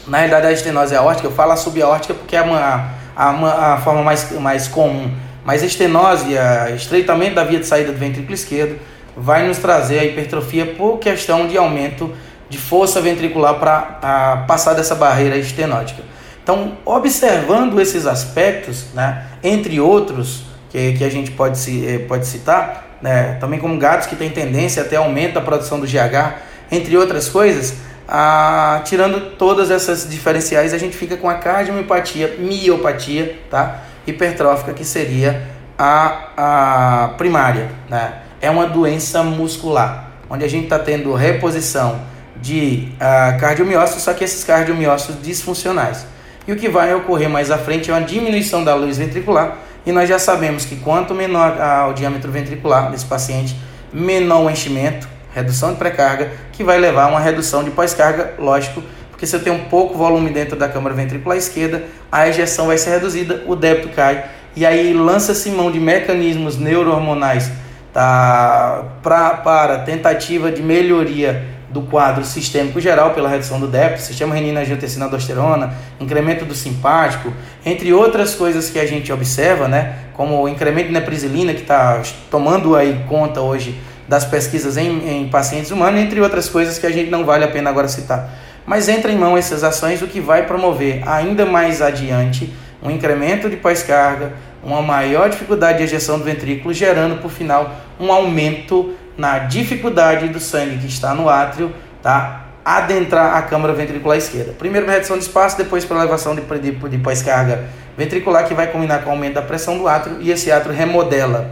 Na 0.06 0.18
realidade, 0.18 0.46
a 0.46 0.52
estenose 0.52 0.94
aórtica, 0.94 1.26
eu 1.26 1.32
falo 1.32 1.52
a 1.52 1.56
subaórtica 1.56 2.14
porque 2.14 2.36
é 2.36 2.42
uma 2.42 2.93
a, 3.16 3.74
a 3.74 3.76
forma 3.78 4.02
mais, 4.02 4.30
mais 4.32 4.68
comum. 4.68 5.10
Mas 5.44 5.62
a 5.62 5.66
estenose, 5.66 6.36
a 6.38 6.70
estreitamento 6.70 7.34
da 7.34 7.44
via 7.44 7.60
de 7.60 7.66
saída 7.66 7.92
do 7.92 7.98
ventrículo 7.98 8.34
esquerdo, 8.34 8.78
vai 9.16 9.46
nos 9.46 9.58
trazer 9.58 9.98
a 9.98 10.04
hipertrofia 10.04 10.66
por 10.66 10.98
questão 10.98 11.46
de 11.46 11.56
aumento 11.56 12.10
de 12.48 12.58
força 12.58 13.00
ventricular 13.00 13.54
para 13.54 14.44
passar 14.46 14.74
dessa 14.74 14.94
barreira 14.94 15.36
estenótica. 15.36 16.02
Então, 16.42 16.76
observando 16.84 17.80
esses 17.80 18.06
aspectos, 18.06 18.86
né, 18.94 19.24
entre 19.42 19.80
outros 19.80 20.44
que, 20.70 20.92
que 20.92 21.04
a 21.04 21.10
gente 21.10 21.30
pode, 21.30 21.86
eh, 21.86 21.98
pode 22.00 22.26
citar, 22.26 22.98
né, 23.00 23.38
também 23.40 23.58
como 23.58 23.78
gatos 23.78 24.06
que 24.06 24.14
têm 24.14 24.28
tendência 24.28 24.82
até 24.82 24.96
aumento 24.96 25.34
da 25.34 25.40
produção 25.40 25.80
do 25.80 25.86
GH, 25.86 26.34
entre 26.70 26.96
outras 26.96 27.28
coisas, 27.28 27.76
ah, 28.08 28.82
tirando 28.84 29.36
todas 29.36 29.70
essas 29.70 30.08
diferenciais, 30.08 30.74
a 30.74 30.78
gente 30.78 30.96
fica 30.96 31.16
com 31.16 31.28
a 31.28 31.34
cardiomiopatia, 31.34 32.36
miopatia, 32.38 33.38
tá? 33.50 33.82
hipertrófica, 34.06 34.72
que 34.72 34.84
seria 34.84 35.42
a, 35.78 36.28
a 36.36 37.08
primária. 37.16 37.70
Né? 37.88 38.14
É 38.40 38.50
uma 38.50 38.66
doença 38.66 39.22
muscular, 39.22 40.10
onde 40.28 40.44
a 40.44 40.48
gente 40.48 40.64
está 40.64 40.78
tendo 40.78 41.14
reposição 41.14 42.00
de 42.36 42.88
uh, 42.96 43.40
cardiomiócitos, 43.40 44.02
só 44.02 44.12
que 44.12 44.22
esses 44.22 44.44
cardiomiócitos 44.44 45.22
disfuncionais. 45.22 46.06
E 46.46 46.52
o 46.52 46.56
que 46.56 46.68
vai 46.68 46.94
ocorrer 46.94 47.28
mais 47.28 47.50
à 47.50 47.56
frente 47.56 47.90
é 47.90 47.94
uma 47.94 48.02
diminuição 48.02 48.62
da 48.62 48.74
luz 48.74 48.98
ventricular, 48.98 49.56
e 49.86 49.92
nós 49.92 50.08
já 50.08 50.18
sabemos 50.18 50.64
que 50.64 50.76
quanto 50.76 51.14
menor 51.14 51.56
o 51.90 51.92
diâmetro 51.94 52.30
ventricular 52.30 52.90
desse 52.90 53.04
paciente, 53.04 53.56
menor 53.92 54.44
o 54.44 54.50
enchimento, 54.50 55.08
redução 55.34 55.72
de 55.72 55.78
pré-carga, 55.78 56.30
que 56.52 56.62
vai 56.62 56.78
levar 56.78 57.04
a 57.04 57.08
uma 57.08 57.20
redução 57.20 57.64
de 57.64 57.70
pós-carga, 57.70 58.34
lógico, 58.38 58.82
porque 59.10 59.26
se 59.26 59.34
eu 59.34 59.42
tenho 59.42 59.56
um 59.56 59.64
pouco 59.64 59.98
volume 59.98 60.30
dentro 60.30 60.56
da 60.56 60.68
câmara 60.68 60.94
ventricular 60.94 61.36
esquerda, 61.36 61.84
a 62.10 62.28
ejeção 62.28 62.68
vai 62.68 62.78
ser 62.78 62.90
reduzida, 62.90 63.42
o 63.46 63.56
débito 63.56 63.88
cai, 63.88 64.24
e 64.54 64.64
aí 64.64 64.94
lança-se 64.94 65.50
mão 65.50 65.70
de 65.70 65.80
mecanismos 65.80 66.56
neurohormonais 66.56 67.50
tá, 67.92 68.84
pra, 69.02 69.30
para 69.30 69.78
tentativa 69.78 70.50
de 70.50 70.62
melhoria 70.62 71.54
do 71.70 71.82
quadro 71.82 72.24
sistêmico 72.24 72.80
geral 72.80 73.10
pela 73.10 73.28
redução 73.28 73.58
do 73.58 73.66
débito, 73.66 74.00
sistema 74.00 74.32
renina 74.32 74.60
angiotensina 74.60 75.06
aldosterona, 75.06 75.74
incremento 75.98 76.44
do 76.44 76.54
simpático, 76.54 77.32
entre 77.66 77.92
outras 77.92 78.36
coisas 78.36 78.70
que 78.70 78.78
a 78.78 78.86
gente 78.86 79.12
observa, 79.12 79.66
né, 79.66 79.96
como 80.12 80.40
o 80.40 80.48
incremento 80.48 80.86
de 80.86 80.92
neprisilina 80.92 81.52
que 81.52 81.62
está 81.62 82.00
tomando 82.30 82.76
aí 82.76 83.04
conta 83.08 83.40
hoje 83.40 83.76
das 84.08 84.24
pesquisas 84.24 84.76
em, 84.76 85.08
em 85.08 85.28
pacientes 85.28 85.70
humanos, 85.70 86.00
entre 86.00 86.20
outras 86.20 86.48
coisas 86.48 86.78
que 86.78 86.86
a 86.86 86.90
gente 86.90 87.10
não 87.10 87.24
vale 87.24 87.44
a 87.44 87.48
pena 87.48 87.70
agora 87.70 87.88
citar. 87.88 88.30
Mas 88.66 88.88
entra 88.88 89.12
em 89.12 89.16
mão 89.16 89.36
essas 89.36 89.62
ações, 89.62 90.02
o 90.02 90.06
que 90.06 90.20
vai 90.20 90.46
promover 90.46 91.06
ainda 91.06 91.44
mais 91.44 91.82
adiante 91.82 92.52
um 92.82 92.90
incremento 92.90 93.48
de 93.48 93.56
pós-carga, 93.56 94.32
uma 94.62 94.82
maior 94.82 95.28
dificuldade 95.30 95.78
de 95.78 95.84
ejeção 95.84 96.18
do 96.18 96.24
ventrículo, 96.24 96.72
gerando 96.72 97.20
por 97.20 97.30
final 97.30 97.74
um 97.98 98.12
aumento 98.12 98.94
na 99.16 99.40
dificuldade 99.40 100.28
do 100.28 100.40
sangue 100.40 100.78
que 100.78 100.86
está 100.86 101.14
no 101.14 101.28
átrio, 101.28 101.72
tá? 102.02 102.44
adentrar 102.64 103.36
a 103.36 103.42
câmara 103.42 103.74
ventricular 103.74 104.16
esquerda. 104.16 104.52
Primeiro 104.52 104.86
redução 104.86 105.18
de 105.18 105.24
espaço, 105.24 105.56
depois 105.58 105.84
para 105.84 105.98
elevação 105.98 106.34
de, 106.34 106.40
de, 106.42 106.72
de 106.72 106.98
pós-carga 106.98 107.64
ventricular, 107.96 108.46
que 108.46 108.54
vai 108.54 108.66
combinar 108.66 109.02
com 109.02 109.10
o 109.10 109.12
aumento 109.12 109.34
da 109.34 109.42
pressão 109.42 109.78
do 109.78 109.86
átrio, 109.86 110.16
e 110.20 110.30
esse 110.30 110.50
átrio 110.50 110.74
remodela. 110.74 111.50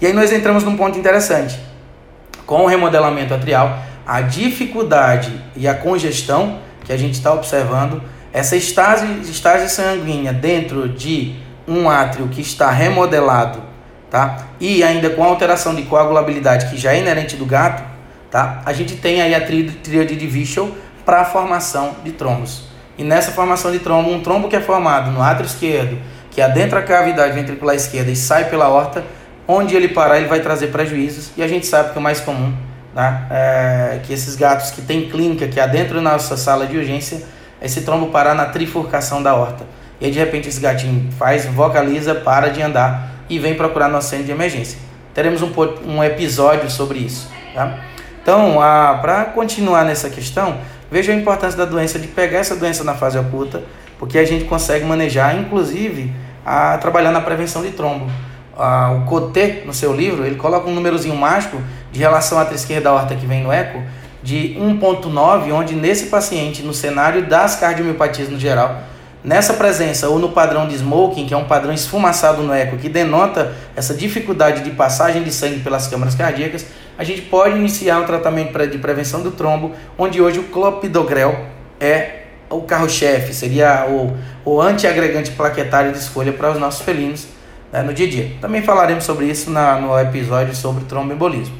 E 0.00 0.06
aí 0.06 0.12
nós 0.12 0.32
entramos 0.32 0.64
num 0.64 0.76
ponto 0.76 0.98
interessante. 0.98 1.60
Com 2.50 2.64
o 2.64 2.66
remodelamento 2.66 3.32
atrial, 3.32 3.78
a 4.04 4.22
dificuldade 4.22 5.32
e 5.54 5.68
a 5.68 5.74
congestão 5.74 6.58
que 6.84 6.92
a 6.92 6.96
gente 6.96 7.14
está 7.14 7.32
observando, 7.32 8.02
essa 8.32 8.56
estase, 8.56 9.06
estase 9.30 9.72
sanguínea 9.72 10.32
dentro 10.32 10.88
de 10.88 11.36
um 11.68 11.88
átrio 11.88 12.26
que 12.26 12.40
está 12.40 12.68
remodelado, 12.72 13.62
tá? 14.10 14.48
E 14.58 14.82
ainda 14.82 15.10
com 15.10 15.22
alteração 15.22 15.76
de 15.76 15.82
coagulabilidade 15.82 16.68
que 16.68 16.76
já 16.76 16.92
é 16.92 16.98
inerente 16.98 17.36
do 17.36 17.46
gato, 17.46 17.84
tá? 18.32 18.62
A 18.66 18.72
gente 18.72 18.96
tem 18.96 19.22
aí 19.22 19.32
a 19.32 19.46
tríade 19.46 20.16
de 20.16 20.26
Vichel 20.26 20.74
para 21.04 21.20
a 21.20 21.24
formação 21.24 21.98
de 22.02 22.10
trombos. 22.10 22.64
E 22.98 23.04
nessa 23.04 23.30
formação 23.30 23.70
de 23.70 23.78
trombo, 23.78 24.10
um 24.10 24.24
trombo 24.24 24.48
que 24.48 24.56
é 24.56 24.60
formado 24.60 25.12
no 25.12 25.22
átrio 25.22 25.46
esquerdo, 25.46 26.00
que 26.32 26.42
adentra 26.42 26.80
a 26.80 26.82
cavidade 26.82 27.32
ventricular 27.32 27.76
esquerda 27.76 28.10
e 28.10 28.16
sai 28.16 28.50
pela 28.50 28.68
horta, 28.68 29.04
onde 29.50 29.74
ele 29.74 29.88
parar, 29.88 30.18
ele 30.18 30.28
vai 30.28 30.40
trazer 30.40 30.68
prejuízos. 30.68 31.30
E 31.36 31.42
a 31.42 31.48
gente 31.48 31.66
sabe 31.66 31.92
que 31.92 31.98
o 31.98 32.00
mais 32.00 32.20
comum, 32.20 32.54
né, 32.94 33.26
é 33.30 34.00
que 34.04 34.12
esses 34.12 34.36
gatos 34.36 34.70
que 34.70 34.80
têm 34.80 35.08
clínica, 35.08 35.48
que 35.48 35.58
adentram 35.58 36.00
na 36.00 36.12
nossa 36.12 36.36
sala 36.36 36.66
de 36.66 36.76
urgência, 36.76 37.22
esse 37.60 37.82
trombo 37.82 38.06
parar 38.06 38.34
na 38.34 38.46
trifurcação 38.46 39.22
da 39.22 39.34
horta. 39.34 39.64
E 40.00 40.06
aí, 40.06 40.10
de 40.10 40.18
repente, 40.18 40.48
esse 40.48 40.60
gatinho 40.60 41.10
faz, 41.18 41.44
vocaliza, 41.46 42.14
para 42.14 42.48
de 42.48 42.62
andar 42.62 43.10
e 43.28 43.38
vem 43.38 43.54
procurar 43.54 43.88
nosso 43.88 44.08
centro 44.08 44.24
de 44.24 44.32
emergência. 44.32 44.78
Teremos 45.12 45.42
um, 45.42 45.50
um 45.86 46.02
episódio 46.02 46.70
sobre 46.70 47.00
isso. 47.00 47.28
Tá? 47.54 47.80
Então, 48.22 48.56
para 49.02 49.24
continuar 49.26 49.84
nessa 49.84 50.08
questão, 50.08 50.58
veja 50.90 51.12
a 51.12 51.14
importância 51.14 51.58
da 51.58 51.64
doença, 51.64 51.98
de 51.98 52.06
pegar 52.06 52.38
essa 52.38 52.56
doença 52.56 52.82
na 52.84 52.94
fase 52.94 53.18
oculta, 53.18 53.62
porque 53.98 54.18
a 54.18 54.24
gente 54.24 54.44
consegue 54.44 54.84
manejar, 54.86 55.36
inclusive, 55.36 56.14
a 56.46 56.78
trabalhar 56.78 57.10
na 57.10 57.20
prevenção 57.20 57.62
de 57.62 57.72
trombo. 57.72 58.10
O 58.60 59.06
Coté, 59.06 59.62
no 59.64 59.72
seu 59.72 59.94
livro, 59.94 60.26
ele 60.26 60.36
coloca 60.36 60.68
um 60.68 60.74
númerozinho 60.74 61.16
mágico 61.16 61.56
de 61.90 61.98
relação 61.98 62.38
à 62.38 62.42
esquerda 62.52 62.84
da 62.84 62.92
horta 62.92 63.14
que 63.14 63.24
vem 63.24 63.42
no 63.42 63.50
eco, 63.50 63.82
de 64.22 64.54
1.9, 64.58 65.50
onde 65.52 65.74
nesse 65.74 66.06
paciente, 66.06 66.62
no 66.62 66.74
cenário 66.74 67.26
das 67.26 67.56
cardiomiopatias 67.56 68.28
no 68.28 68.38
geral, 68.38 68.82
nessa 69.24 69.54
presença 69.54 70.10
ou 70.10 70.18
no 70.18 70.28
padrão 70.28 70.68
de 70.68 70.74
smoking, 70.74 71.26
que 71.26 71.32
é 71.32 71.36
um 71.36 71.44
padrão 71.44 71.72
esfumaçado 71.72 72.42
no 72.42 72.52
eco, 72.52 72.76
que 72.76 72.90
denota 72.90 73.54
essa 73.74 73.94
dificuldade 73.94 74.62
de 74.62 74.70
passagem 74.72 75.22
de 75.22 75.32
sangue 75.32 75.60
pelas 75.60 75.88
câmaras 75.88 76.14
cardíacas, 76.14 76.66
a 76.98 77.04
gente 77.04 77.22
pode 77.22 77.56
iniciar 77.56 77.98
um 77.98 78.04
tratamento 78.04 78.66
de 78.66 78.76
prevenção 78.76 79.22
do 79.22 79.30
trombo, 79.30 79.72
onde 79.96 80.20
hoje 80.20 80.38
o 80.38 80.44
clopidogrel 80.44 81.46
é 81.80 82.24
o 82.50 82.60
carro-chefe, 82.60 83.32
seria 83.32 83.86
o, 83.88 84.14
o 84.44 84.60
antiagregante 84.60 85.30
plaquetário 85.30 85.92
de 85.92 85.98
escolha 85.98 86.32
para 86.32 86.50
os 86.50 86.58
nossos 86.58 86.82
felinos 86.82 87.26
né, 87.72 87.82
no 87.82 87.92
dia 87.92 88.06
a 88.06 88.10
dia. 88.10 88.32
Também 88.40 88.62
falaremos 88.62 89.04
sobre 89.04 89.26
isso 89.26 89.50
na, 89.50 89.76
no 89.76 89.98
episódio 89.98 90.54
sobre 90.54 90.84
tromboembolismo. 90.84 91.54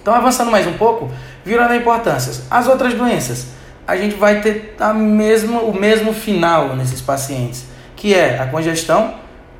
Então, 0.00 0.14
avançando 0.14 0.50
mais 0.50 0.66
um 0.66 0.74
pouco, 0.74 1.10
viram 1.44 1.64
a 1.64 1.76
importância. 1.76 2.44
As 2.50 2.68
outras 2.68 2.92
doenças, 2.94 3.48
a 3.86 3.96
gente 3.96 4.16
vai 4.16 4.40
ter 4.40 4.76
a 4.78 4.92
mesma, 4.92 5.60
o 5.60 5.74
mesmo 5.74 6.12
final 6.12 6.76
nesses 6.76 7.00
pacientes, 7.00 7.64
que 7.96 8.14
é 8.14 8.38
a 8.38 8.46
congestão, 8.46 9.14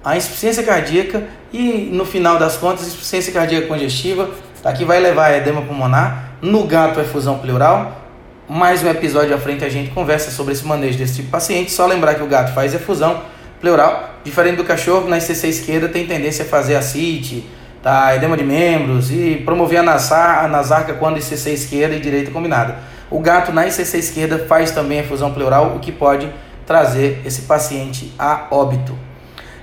a 0.04 0.16
insuficiência 0.16 0.62
cardíaca 0.62 1.22
e, 1.50 1.88
no 1.90 2.04
final 2.04 2.38
das 2.38 2.58
contas, 2.58 2.86
insuficiência 2.86 3.32
cardíaca 3.32 3.66
congestiva, 3.66 4.28
tá? 4.62 4.72
que 4.72 4.84
vai 4.84 5.00
levar 5.00 5.26
a 5.26 5.36
edema 5.38 5.62
pulmonar. 5.62 6.32
No 6.42 6.64
gato, 6.64 7.00
é 7.00 7.04
fusão 7.04 7.38
pleural. 7.38 8.02
Mais 8.46 8.82
um 8.82 8.90
episódio 8.90 9.34
à 9.34 9.38
frente 9.38 9.64
a 9.64 9.70
gente 9.70 9.92
conversa 9.92 10.30
sobre 10.30 10.52
esse 10.52 10.66
manejo 10.66 10.98
desse 10.98 11.14
tipo 11.14 11.26
de 11.26 11.32
paciente. 11.32 11.72
Só 11.72 11.86
lembrar 11.86 12.16
que 12.16 12.22
o 12.22 12.26
gato 12.26 12.52
faz 12.52 12.74
efusão 12.74 13.22
pleural, 13.60 14.14
diferente 14.22 14.56
do 14.56 14.64
cachorro, 14.64 15.08
na 15.08 15.18
ICC 15.18 15.48
esquerda 15.48 15.88
tem 15.88 16.06
tendência 16.06 16.44
a 16.44 16.48
fazer 16.48 16.76
ascite, 16.76 17.46
tá? 17.82 18.14
edema 18.14 18.36
de 18.36 18.44
membros 18.44 19.10
e 19.10 19.42
promover 19.44 19.78
a 19.78 19.82
nasar, 19.82 20.44
a 20.44 20.48
nasarca 20.48 20.94
quando 20.94 21.18
ICC 21.18 21.50
esquerda 21.50 21.94
e 21.94 22.00
direita 22.00 22.30
combinada. 22.30 22.76
O 23.10 23.20
gato 23.20 23.52
na 23.52 23.66
ICC 23.66 23.98
esquerda 23.98 24.46
faz 24.46 24.70
também 24.70 24.98
efusão 24.98 25.32
pleural, 25.32 25.76
o 25.76 25.78
que 25.78 25.92
pode 25.92 26.28
trazer 26.66 27.22
esse 27.24 27.42
paciente 27.42 28.12
a 28.18 28.46
óbito. 28.50 28.96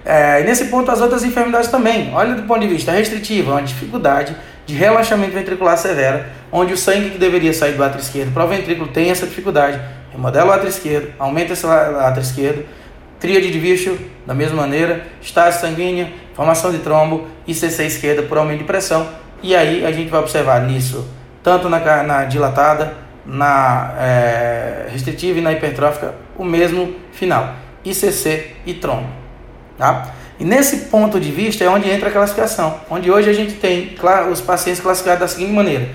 É, 0.05 0.41
e 0.41 0.43
nesse 0.43 0.65
ponto, 0.65 0.89
as 0.89 1.01
outras 1.01 1.23
enfermidades 1.23 1.69
também. 1.69 2.11
Olha 2.13 2.35
do 2.35 2.43
ponto 2.43 2.59
de 2.59 2.67
vista 2.67 2.91
restritivo, 2.91 3.51
uma 3.51 3.61
dificuldade 3.61 4.35
de 4.65 4.75
relaxamento 4.75 5.33
ventricular 5.33 5.77
severa, 5.77 6.29
onde 6.51 6.73
o 6.73 6.77
sangue 6.77 7.11
que 7.11 7.17
deveria 7.17 7.53
sair 7.53 7.73
do 7.73 7.83
átrio 7.83 8.01
esquerdo 8.01 8.33
para 8.33 8.45
o 8.45 8.47
ventrículo 8.47 8.87
tem 8.87 9.09
essa 9.09 9.25
dificuldade. 9.25 9.79
Remodela 10.11 10.49
o 10.49 10.51
átrio 10.51 10.69
esquerdo, 10.69 11.13
aumenta 11.17 11.53
esse 11.53 11.65
átrio 11.65 12.21
esquerdo, 12.21 12.65
tríade 13.21 13.51
de 13.51 13.59
Virchow, 13.59 13.95
da 14.25 14.33
mesma 14.33 14.63
maneira, 14.63 15.05
estase 15.21 15.61
sanguínea, 15.61 16.11
formação 16.33 16.71
de 16.71 16.79
trombo 16.79 17.27
e 17.47 17.53
CC 17.53 17.85
esquerda 17.85 18.23
por 18.23 18.37
aumento 18.37 18.57
de 18.57 18.63
pressão. 18.65 19.07
E 19.43 19.55
aí 19.55 19.85
a 19.85 19.91
gente 19.91 20.09
vai 20.09 20.19
observar 20.19 20.61
nisso, 20.61 21.07
tanto 21.43 21.69
na, 21.69 22.03
na 22.03 22.25
dilatada 22.25 22.97
na 23.23 23.93
é, 23.99 24.87
restritiva 24.91 25.37
e 25.37 25.41
na 25.41 25.53
hipertrófica 25.53 26.15
o 26.35 26.43
mesmo 26.43 26.95
final, 27.11 27.53
ICC 27.85 28.55
e 28.65 28.73
trombo. 28.73 29.07
Tá? 29.77 30.11
E 30.39 30.43
nesse 30.43 30.87
ponto 30.87 31.19
de 31.19 31.31
vista 31.31 31.63
é 31.63 31.69
onde 31.69 31.89
entra 31.89 32.09
a 32.09 32.11
classificação, 32.11 32.81
onde 32.89 33.11
hoje 33.11 33.29
a 33.29 33.33
gente 33.33 33.53
tem 33.53 33.95
os 34.31 34.41
pacientes 34.41 34.81
classificados 34.81 35.19
da 35.19 35.27
seguinte 35.27 35.53
maneira. 35.53 35.89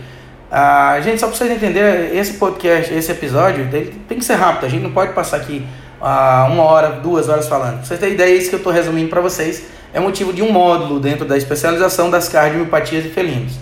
A 0.48 1.00
gente 1.00 1.18
só 1.18 1.26
precisa 1.26 1.52
entender 1.52 2.14
esse 2.14 2.34
podcast, 2.34 2.94
esse 2.94 3.10
episódio, 3.10 3.68
tem 4.08 4.18
que 4.18 4.24
ser 4.24 4.34
rápido, 4.34 4.66
a 4.66 4.68
gente 4.68 4.82
não 4.82 4.92
pode 4.92 5.12
passar 5.12 5.38
aqui 5.38 5.66
uh, 6.06 6.52
uma 6.52 6.62
hora, 6.62 6.90
duas 6.90 7.28
horas 7.28 7.48
falando. 7.48 7.78
Pra 7.78 7.84
vocês 7.84 7.98
terem 7.98 8.14
ideia, 8.14 8.32
é 8.32 8.36
isso 8.36 8.48
que 8.48 8.54
eu 8.54 8.58
estou 8.58 8.72
resumindo 8.72 9.08
para 9.08 9.20
vocês 9.20 9.64
é 9.92 9.98
motivo 9.98 10.32
de 10.32 10.42
um 10.42 10.52
módulo 10.52 11.00
dentro 11.00 11.24
da 11.24 11.36
especialização 11.36 12.10
das 12.10 12.28
cardiomiopatias 12.28 13.04
e 13.06 13.08
felinos. 13.08 13.54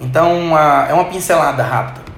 Então, 0.00 0.52
uh, 0.52 0.88
é 0.88 0.94
uma 0.94 1.04
pincelada 1.06 1.62
rápida 1.62 2.10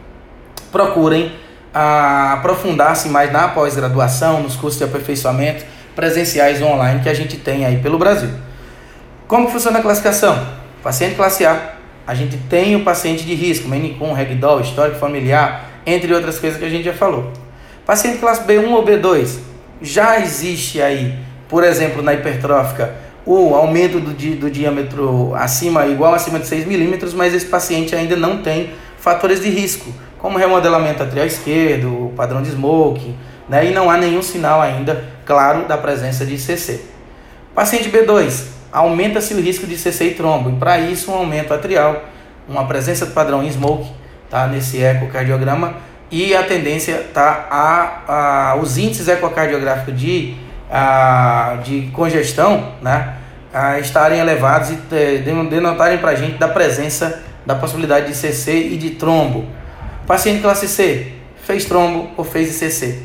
procurem 0.73 1.31
ah, 1.73 2.33
aprofundar-se 2.33 3.09
mais 3.09 3.31
na 3.31 3.49
pós-graduação, 3.49 4.43
nos 4.43 4.57
cursos 4.57 4.79
de 4.79 4.85
aperfeiçoamento 4.85 5.65
presenciais 5.95 6.63
ou 6.63 6.69
online 6.69 7.01
que 7.03 7.09
a 7.09 7.15
gente 7.15 7.37
tem 7.37 7.67
aí 7.67 7.77
pelo 7.77 7.99
Brasil. 7.99 8.31
Como 9.29 9.49
funciona 9.49 9.79
a 9.79 9.83
classificação? 9.83 10.47
Paciente 10.83 11.15
classe 11.15 11.45
A, 11.45 11.75
a 12.07 12.15
gente 12.15 12.37
tem 12.49 12.75
o 12.75 12.83
paciente 12.83 13.25
de 13.25 13.35
risco, 13.35 13.69
Menicum, 13.69 14.13
Regdol, 14.13 14.61
histórico 14.61 14.99
familiar, 14.99 15.67
entre 15.87 16.13
outras 16.13 16.39
coisas 16.39 16.59
que 16.59 16.65
a 16.65 16.69
gente 16.69 16.85
já 16.85 16.95
falou. 16.95 17.31
Paciente 17.87 18.19
classe 18.19 18.43
B1 18.45 18.71
ou 18.71 18.85
B2, 18.85 19.39
já 19.83 20.19
existe 20.21 20.81
aí, 20.81 21.19
por 21.49 21.65
exemplo, 21.65 22.03
na 22.03 22.15
hipertrófica, 22.15 22.95
o 23.25 23.55
aumento 23.55 24.01
do, 24.01 24.13
di, 24.13 24.35
do 24.35 24.51
diâmetro 24.51 25.35
acima, 25.35 25.87
igual 25.87 26.15
acima 26.15 26.39
de 26.39 26.47
6 26.47 26.67
milímetros, 26.67 27.15
mas 27.15 27.35
esse 27.35 27.47
paciente 27.47 27.95
ainda 27.95 28.17
não 28.17 28.43
tem 28.43 28.71
fatores 28.99 29.41
de 29.41 29.49
risco, 29.49 29.93
como 30.19 30.39
remodelamento 30.39 31.03
atrial 31.03 31.27
esquerdo, 31.27 32.13
padrão 32.17 32.43
de 32.43 32.51
smoke, 32.51 33.15
né? 33.49 33.67
e 33.67 33.73
não 33.73 33.91
há 33.91 33.97
nenhum 33.97 34.23
sinal 34.23 34.61
ainda 34.61 35.05
claro 35.25 35.67
da 35.67 35.77
presença 35.77 36.25
de 36.25 36.39
CC. 36.39 36.81
Paciente 37.55 37.91
B2, 37.91 38.45
aumenta-se 38.73 39.35
o 39.35 39.41
risco 39.41 39.67
de 39.67 39.77
CC 39.77 40.07
e 40.07 40.15
trombo, 40.15 40.51
e 40.51 40.55
para 40.55 40.79
isso 40.79 41.11
um 41.11 41.15
aumento 41.15 41.53
atrial, 41.53 42.05
uma 42.49 42.67
presença 42.67 43.07
de 43.07 43.13
padrão 43.13 43.43
em 43.43 43.51
smoke, 43.51 43.91
tá? 44.31 44.47
nesse 44.47 44.83
ecocardiograma, 44.83 45.75
e 46.13 46.37
a 46.37 46.43
tendência 46.43 47.07
tá 47.15 47.49
a, 47.51 48.53
a 48.53 48.57
os 48.57 48.77
índices 48.77 49.09
ecocardiográficos 49.09 49.99
de, 49.99 50.35
a, 50.71 51.57
de 51.65 51.91
congestão 51.95 52.75
né, 52.83 53.15
a 53.53 53.81
estarem 53.81 54.21
elevados 54.21 54.71
e 54.71 54.79
é, 54.93 55.17
denotarem 55.17 55.97
para 55.97 56.11
a 56.11 56.15
gente 56.15 56.37
da 56.37 56.49
presença 56.49 57.23
da 57.47 57.55
possibilidade 57.55 58.09
de 58.09 58.15
CC 58.15 58.53
e 58.53 58.77
de 58.77 58.91
trombo. 58.91 59.47
Paciente 60.07 60.43
classe 60.43 60.69
C 60.69 61.13
fez 61.45 61.65
trombo 61.65 62.11
ou 62.17 62.25
fez 62.25 62.63
ICC. 62.63 62.99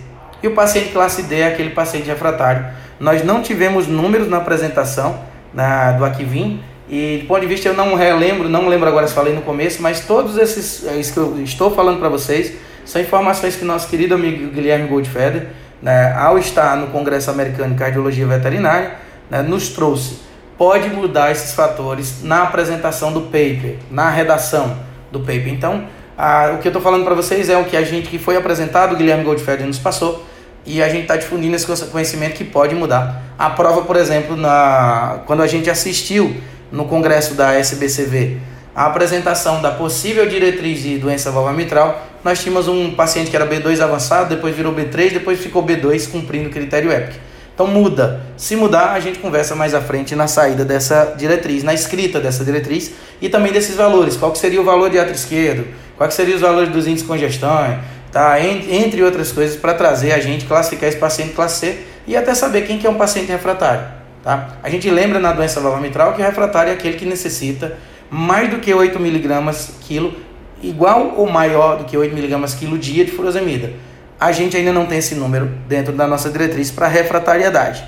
E 0.43 0.47
o 0.47 0.51
paciente 0.53 0.89
classe 0.89 1.23
D 1.23 1.39
é 1.39 1.47
aquele 1.47 1.69
paciente 1.71 2.05
refratário. 2.07 2.65
Nós 2.99 3.23
não 3.23 3.41
tivemos 3.41 3.87
números 3.87 4.29
na 4.29 4.37
apresentação 4.37 5.19
na, 5.53 5.93
do 5.93 6.05
Aquivim, 6.05 6.61
e 6.89 7.19
do 7.21 7.27
ponto 7.27 7.41
de 7.41 7.47
vista 7.47 7.67
eu 7.67 7.73
não 7.73 7.95
relembro, 7.95 8.47
não 8.47 8.67
lembro 8.67 8.87
agora 8.87 9.07
se 9.07 9.13
falei 9.13 9.33
no 9.33 9.41
começo, 9.41 9.81
mas 9.81 10.01
todos 10.01 10.37
esses 10.37 10.85
é 10.85 10.95
isso 10.95 11.13
que 11.13 11.19
eu 11.19 11.41
estou 11.41 11.73
falando 11.73 11.99
para 11.99 12.09
vocês 12.09 12.53
são 12.87 13.01
informações 13.01 13.57
que 13.57 13.65
nosso 13.65 13.89
querido 13.89 14.15
amigo 14.15 14.49
Guilherme 14.49 14.87
Goldfeder, 14.87 15.47
né, 15.81 16.13
ao 16.13 16.39
estar 16.39 16.77
no 16.77 16.87
Congresso 16.87 17.29
Americano 17.29 17.73
de 17.73 17.79
Cardiologia 17.79 18.25
Veterinária, 18.25 18.93
né, 19.29 19.41
nos 19.41 19.67
trouxe. 19.69 20.19
Pode 20.57 20.89
mudar 20.89 21.29
esses 21.29 21.51
fatores 21.51 22.23
na 22.23 22.43
apresentação 22.43 23.11
do 23.11 23.23
paper, 23.23 23.75
na 23.91 24.09
redação 24.09 24.77
do 25.11 25.19
paper. 25.19 25.49
Então, 25.49 25.83
a, 26.17 26.53
o 26.55 26.59
que 26.59 26.67
eu 26.67 26.69
estou 26.69 26.81
falando 26.81 27.03
para 27.03 27.13
vocês 27.13 27.49
é 27.49 27.57
o 27.57 27.65
que 27.65 27.75
a 27.75 27.83
gente 27.83 28.07
que 28.07 28.17
foi 28.17 28.37
apresentado, 28.37 28.93
o 28.93 28.95
Guilherme 28.95 29.25
Goldfeder 29.25 29.67
nos 29.67 29.77
passou, 29.77 30.25
e 30.65 30.81
a 30.81 30.87
gente 30.87 31.01
está 31.01 31.17
difundindo 31.17 31.57
esse 31.57 31.65
conhecimento 31.87 32.35
que 32.35 32.45
pode 32.45 32.73
mudar. 32.73 33.21
A 33.37 33.49
prova, 33.49 33.81
por 33.81 33.97
exemplo, 33.97 34.37
na, 34.37 35.19
quando 35.25 35.43
a 35.43 35.47
gente 35.47 35.69
assistiu 35.69 36.37
no 36.71 36.85
congresso 36.85 37.33
da 37.33 37.53
SBCV 37.53 38.37
a 38.77 38.85
apresentação 38.85 39.59
da 39.59 39.71
possível 39.71 40.29
diretriz 40.29 40.83
de 40.83 40.99
doença 40.99 41.31
valva 41.31 41.51
mitral, 41.51 41.99
nós 42.27 42.43
tínhamos 42.43 42.67
um 42.67 42.91
paciente 42.91 43.29
que 43.29 43.35
era 43.37 43.47
B2 43.47 43.79
avançado, 43.79 44.35
depois 44.35 44.53
virou 44.53 44.73
B3, 44.73 45.13
depois 45.13 45.39
ficou 45.39 45.63
B2 45.63 46.11
cumprindo 46.11 46.49
o 46.49 46.51
critério 46.51 46.91
EPIC. 46.91 47.17
Então 47.55 47.65
muda. 47.65 48.19
Se 48.35 48.53
mudar, 48.53 48.91
a 48.91 48.99
gente 48.99 49.19
conversa 49.19 49.55
mais 49.55 49.73
à 49.73 49.79
frente 49.79 50.13
na 50.13 50.27
saída 50.27 50.65
dessa 50.65 51.15
diretriz, 51.17 51.63
na 51.63 51.73
escrita 51.73 52.19
dessa 52.19 52.43
diretriz 52.43 52.91
e 53.21 53.29
também 53.29 53.53
desses 53.53 53.77
valores. 53.77 54.17
Qual 54.17 54.29
que 54.33 54.39
seria 54.39 54.59
o 54.59 54.65
valor 54.65 54.89
de 54.89 54.99
ato 54.99 55.13
esquerdo? 55.13 55.67
Quais 55.95 56.13
seriam 56.15 56.35
os 56.35 56.41
valores 56.41 56.69
dos 56.69 56.85
índices 56.85 57.03
de 57.03 57.07
congestão? 57.07 57.79
Tá? 58.11 58.37
Entre 58.41 59.01
outras 59.01 59.31
coisas, 59.31 59.55
para 59.55 59.73
trazer 59.73 60.11
a 60.11 60.19
gente, 60.19 60.45
classificar 60.45 60.89
esse 60.89 60.97
paciente 60.97 61.33
classe 61.33 61.59
C 61.61 61.79
e 62.05 62.17
até 62.17 62.33
saber 62.35 62.67
quem 62.67 62.77
que 62.77 62.85
é 62.85 62.89
um 62.89 62.95
paciente 62.95 63.31
refratário. 63.31 63.87
Tá? 64.21 64.57
A 64.61 64.69
gente 64.69 64.89
lembra 64.89 65.17
na 65.17 65.31
doença 65.31 65.61
valva 65.61 65.79
mitral 65.79 66.13
que 66.13 66.21
o 66.21 66.25
refratário 66.25 66.71
é 66.71 66.73
aquele 66.73 66.97
que 66.97 67.05
necessita 67.05 67.77
mais 68.09 68.49
do 68.49 68.57
que 68.57 68.73
8 68.73 68.97
mg 68.99 69.53
quilo, 69.81 70.13
igual 70.61 71.13
ou 71.17 71.29
maior 71.29 71.77
do 71.77 71.85
que 71.85 71.97
8 71.97 72.15
mg 72.17 72.55
quilo 72.57 72.77
dia 72.77 73.05
de 73.05 73.11
furosemida. 73.11 73.73
A 74.19 74.31
gente 74.31 74.57
ainda 74.57 74.73
não 74.73 74.85
tem 74.85 74.97
esse 74.97 75.15
número 75.15 75.51
dentro 75.67 75.93
da 75.93 76.07
nossa 76.07 76.29
diretriz 76.29 76.71
para 76.71 76.87
refratariedade. 76.87 77.83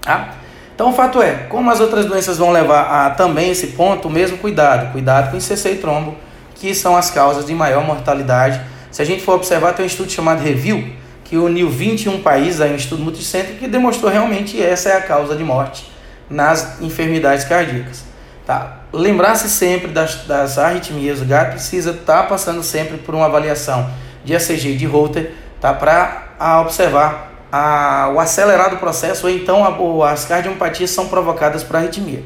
Tá? 0.00 0.34
Então 0.74 0.90
o 0.90 0.92
fato 0.92 1.20
é, 1.20 1.46
como 1.48 1.70
as 1.70 1.80
outras 1.80 2.06
doenças 2.06 2.38
vão 2.38 2.52
levar 2.52 2.82
a 2.82 3.10
também 3.10 3.50
esse 3.50 3.68
ponto, 3.68 4.08
o 4.08 4.10
mesmo 4.10 4.38
cuidado. 4.38 4.92
Cuidado 4.92 5.30
com 5.30 5.36
ICC 5.36 5.72
e 5.72 5.76
trombo, 5.76 6.16
que 6.54 6.74
são 6.74 6.96
as 6.96 7.10
causas 7.10 7.44
de 7.44 7.54
maior 7.54 7.84
mortalidade. 7.84 8.60
Se 8.90 9.02
a 9.02 9.04
gente 9.04 9.22
for 9.22 9.34
observar, 9.34 9.74
tem 9.74 9.84
um 9.84 9.86
estudo 9.86 10.10
chamado 10.10 10.42
Review, 10.42 10.92
que 11.24 11.36
uniu 11.36 11.68
21 11.68 12.22
países, 12.22 12.60
aí 12.60 12.72
um 12.72 12.76
estudo 12.76 13.02
multicêntrico, 13.02 13.58
que 13.58 13.68
demonstrou 13.68 14.10
realmente 14.10 14.60
essa 14.60 14.88
é 14.88 14.96
a 14.96 15.02
causa 15.02 15.36
de 15.36 15.44
morte 15.44 15.90
nas 16.30 16.80
enfermidades 16.80 17.44
cardíacas. 17.44 18.04
Tá? 18.46 18.79
Lembrar-se 18.92 19.48
sempre 19.48 19.88
das, 19.88 20.24
das 20.26 20.58
arritmias, 20.58 21.20
o 21.20 21.24
gato 21.24 21.52
precisa 21.52 21.90
estar 21.90 22.22
tá 22.22 22.28
passando 22.28 22.62
sempre 22.62 22.98
por 22.98 23.14
uma 23.14 23.26
avaliação 23.26 23.88
de 24.24 24.34
ECG 24.34 24.76
de 24.76 24.86
Holter 24.86 25.32
tá? 25.60 25.72
para 25.72 26.60
observar 26.60 27.30
a, 27.52 28.10
o 28.14 28.18
acelerado 28.18 28.76
processo 28.78 29.26
ou 29.26 29.32
então 29.32 29.64
a, 29.64 30.10
as 30.10 30.24
cardiompatias 30.24 30.90
são 30.90 31.08
provocadas 31.08 31.62
por 31.62 31.76
arritmia. 31.76 32.22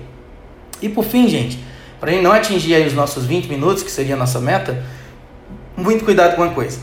E 0.81 0.89
por 0.89 1.05
fim, 1.05 1.29
gente, 1.29 1.63
para 2.01 2.13
não 2.21 2.33
atingir 2.33 2.87
os 2.87 2.95
nossos 2.95 3.25
20 3.25 3.47
minutos, 3.47 3.83
que 3.83 3.91
seria 3.91 4.15
a 4.15 4.19
nossa 4.19 4.41
meta, 4.41 4.83
muito 5.77 6.05
cuidado 6.05 6.37
com 6.37 6.43
uma 6.43 6.53
coisa. 6.53 6.79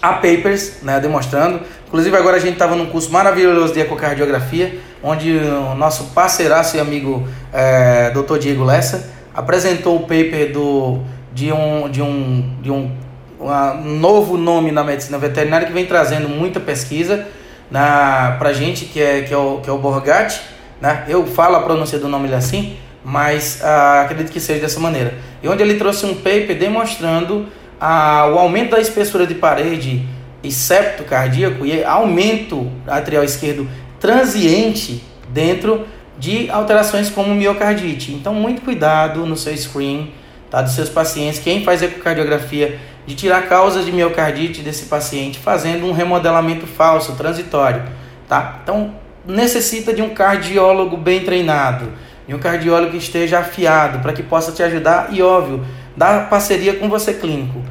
Há 0.00 0.14
papers 0.14 0.82
né, 0.82 1.00
demonstrando, 1.00 1.60
inclusive 1.86 2.16
agora 2.16 2.36
a 2.36 2.40
gente 2.40 2.54
estava 2.54 2.76
num 2.76 2.86
curso 2.86 3.10
maravilhoso 3.10 3.72
de 3.72 3.80
ecocardiografia, 3.80 4.78
onde 5.06 5.30
o 5.30 5.76
nosso 5.76 6.06
parceiraço 6.06 6.76
e 6.76 6.80
amigo 6.80 7.28
é, 7.52 8.10
Dr. 8.10 8.38
Diego 8.38 8.64
Lessa 8.64 9.08
apresentou 9.32 9.94
o 9.94 10.00
paper 10.00 10.52
do, 10.52 10.98
de, 11.32 11.52
um, 11.52 11.88
de, 11.88 12.02
um, 12.02 12.56
de 12.60 12.72
um, 12.72 12.90
um 13.38 13.98
novo 14.00 14.36
nome 14.36 14.72
na 14.72 14.82
medicina 14.82 15.16
veterinária 15.16 15.64
que 15.64 15.72
vem 15.72 15.86
trazendo 15.86 16.28
muita 16.28 16.58
pesquisa 16.58 17.24
para 17.70 18.48
a 18.48 18.52
gente, 18.52 18.86
que 18.86 19.00
é, 19.00 19.22
que 19.22 19.32
é 19.32 19.36
o, 19.36 19.60
que 19.62 19.70
é 19.70 19.72
o 19.72 19.78
Borgatti. 19.78 20.40
Né? 20.80 21.04
Eu 21.06 21.24
falo 21.24 21.54
a 21.54 21.62
pronúncia 21.62 22.00
do 22.00 22.08
nome 22.08 22.32
assim, 22.34 22.76
mas 23.04 23.60
ah, 23.62 24.02
acredito 24.02 24.32
que 24.32 24.40
seja 24.40 24.60
dessa 24.60 24.80
maneira. 24.80 25.14
E 25.40 25.48
onde 25.48 25.62
ele 25.62 25.74
trouxe 25.74 26.04
um 26.04 26.14
paper 26.14 26.58
demonstrando 26.58 27.46
ah, 27.80 28.28
o 28.34 28.38
aumento 28.40 28.72
da 28.72 28.80
espessura 28.80 29.24
de 29.24 29.36
parede 29.36 30.04
e 30.42 30.50
septo 30.50 31.04
cardíaco 31.04 31.64
e 31.64 31.84
aumento 31.84 32.70
atrial 32.86 33.22
esquerdo 33.22 33.68
transiente 34.00 35.02
dentro 35.28 35.86
de 36.18 36.50
alterações 36.50 37.10
como 37.10 37.34
miocardite. 37.34 38.12
Então, 38.12 38.34
muito 38.34 38.62
cuidado 38.62 39.26
no 39.26 39.36
seu 39.36 39.56
screen 39.56 40.12
tá, 40.50 40.62
dos 40.62 40.72
seus 40.72 40.88
pacientes. 40.88 41.40
Quem 41.40 41.64
faz 41.64 41.82
ecocardiografia, 41.82 42.78
de 43.06 43.14
tirar 43.14 43.48
causas 43.48 43.84
de 43.84 43.92
miocardite 43.92 44.62
desse 44.62 44.86
paciente, 44.86 45.38
fazendo 45.38 45.86
um 45.86 45.92
remodelamento 45.92 46.66
falso, 46.66 47.12
transitório. 47.14 47.82
Tá? 48.28 48.60
Então, 48.62 48.94
necessita 49.24 49.92
de 49.92 50.02
um 50.02 50.10
cardiólogo 50.10 50.96
bem 50.96 51.20
treinado, 51.20 51.92
de 52.26 52.34
um 52.34 52.38
cardiólogo 52.38 52.92
que 52.92 52.98
esteja 52.98 53.38
afiado, 53.38 54.00
para 54.00 54.12
que 54.12 54.22
possa 54.22 54.50
te 54.50 54.62
ajudar 54.62 55.08
e, 55.12 55.22
óbvio, 55.22 55.64
dar 55.96 56.28
parceria 56.28 56.74
com 56.74 56.88
você 56.88 57.14
clínico. 57.14 57.62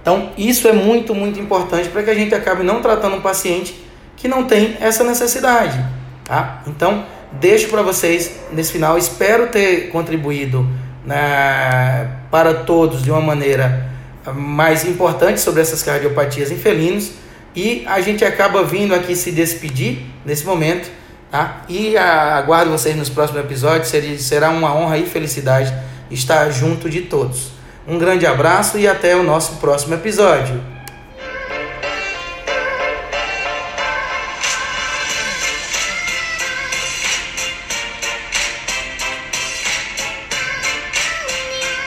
Então, 0.00 0.30
isso 0.36 0.68
é 0.68 0.72
muito, 0.72 1.14
muito 1.14 1.40
importante 1.40 1.88
para 1.88 2.02
que 2.02 2.10
a 2.10 2.14
gente 2.14 2.34
acabe 2.34 2.62
não 2.62 2.80
tratando 2.80 3.16
um 3.16 3.20
paciente 3.20 3.74
que 4.24 4.28
não 4.28 4.46
tem 4.46 4.78
essa 4.80 5.04
necessidade, 5.04 5.84
tá? 6.24 6.62
Então, 6.66 7.04
deixo 7.30 7.68
para 7.68 7.82
vocês 7.82 8.30
nesse 8.50 8.72
final, 8.72 8.96
espero 8.96 9.48
ter 9.48 9.90
contribuído 9.90 10.66
né, 11.04 12.08
para 12.30 12.54
todos 12.54 13.02
de 13.02 13.10
uma 13.10 13.20
maneira 13.20 13.86
mais 14.34 14.86
importante 14.86 15.42
sobre 15.42 15.60
essas 15.60 15.82
cardiopatias 15.82 16.50
em 16.50 16.56
felinos 16.56 17.12
e 17.54 17.84
a 17.86 18.00
gente 18.00 18.24
acaba 18.24 18.64
vindo 18.64 18.94
aqui 18.94 19.14
se 19.14 19.30
despedir 19.30 20.06
nesse 20.24 20.46
momento, 20.46 20.90
tá? 21.30 21.60
E 21.68 21.94
aguardo 21.98 22.70
vocês 22.70 22.96
nos 22.96 23.10
próximos 23.10 23.44
episódios, 23.44 23.92
será 24.22 24.48
uma 24.48 24.74
honra 24.74 24.96
e 24.96 25.04
felicidade 25.04 25.70
estar 26.10 26.48
junto 26.50 26.88
de 26.88 27.02
todos. 27.02 27.52
Um 27.86 27.98
grande 27.98 28.24
abraço 28.24 28.78
e 28.78 28.88
até 28.88 29.14
o 29.14 29.22
nosso 29.22 29.56
próximo 29.56 29.92
episódio. 29.92 30.73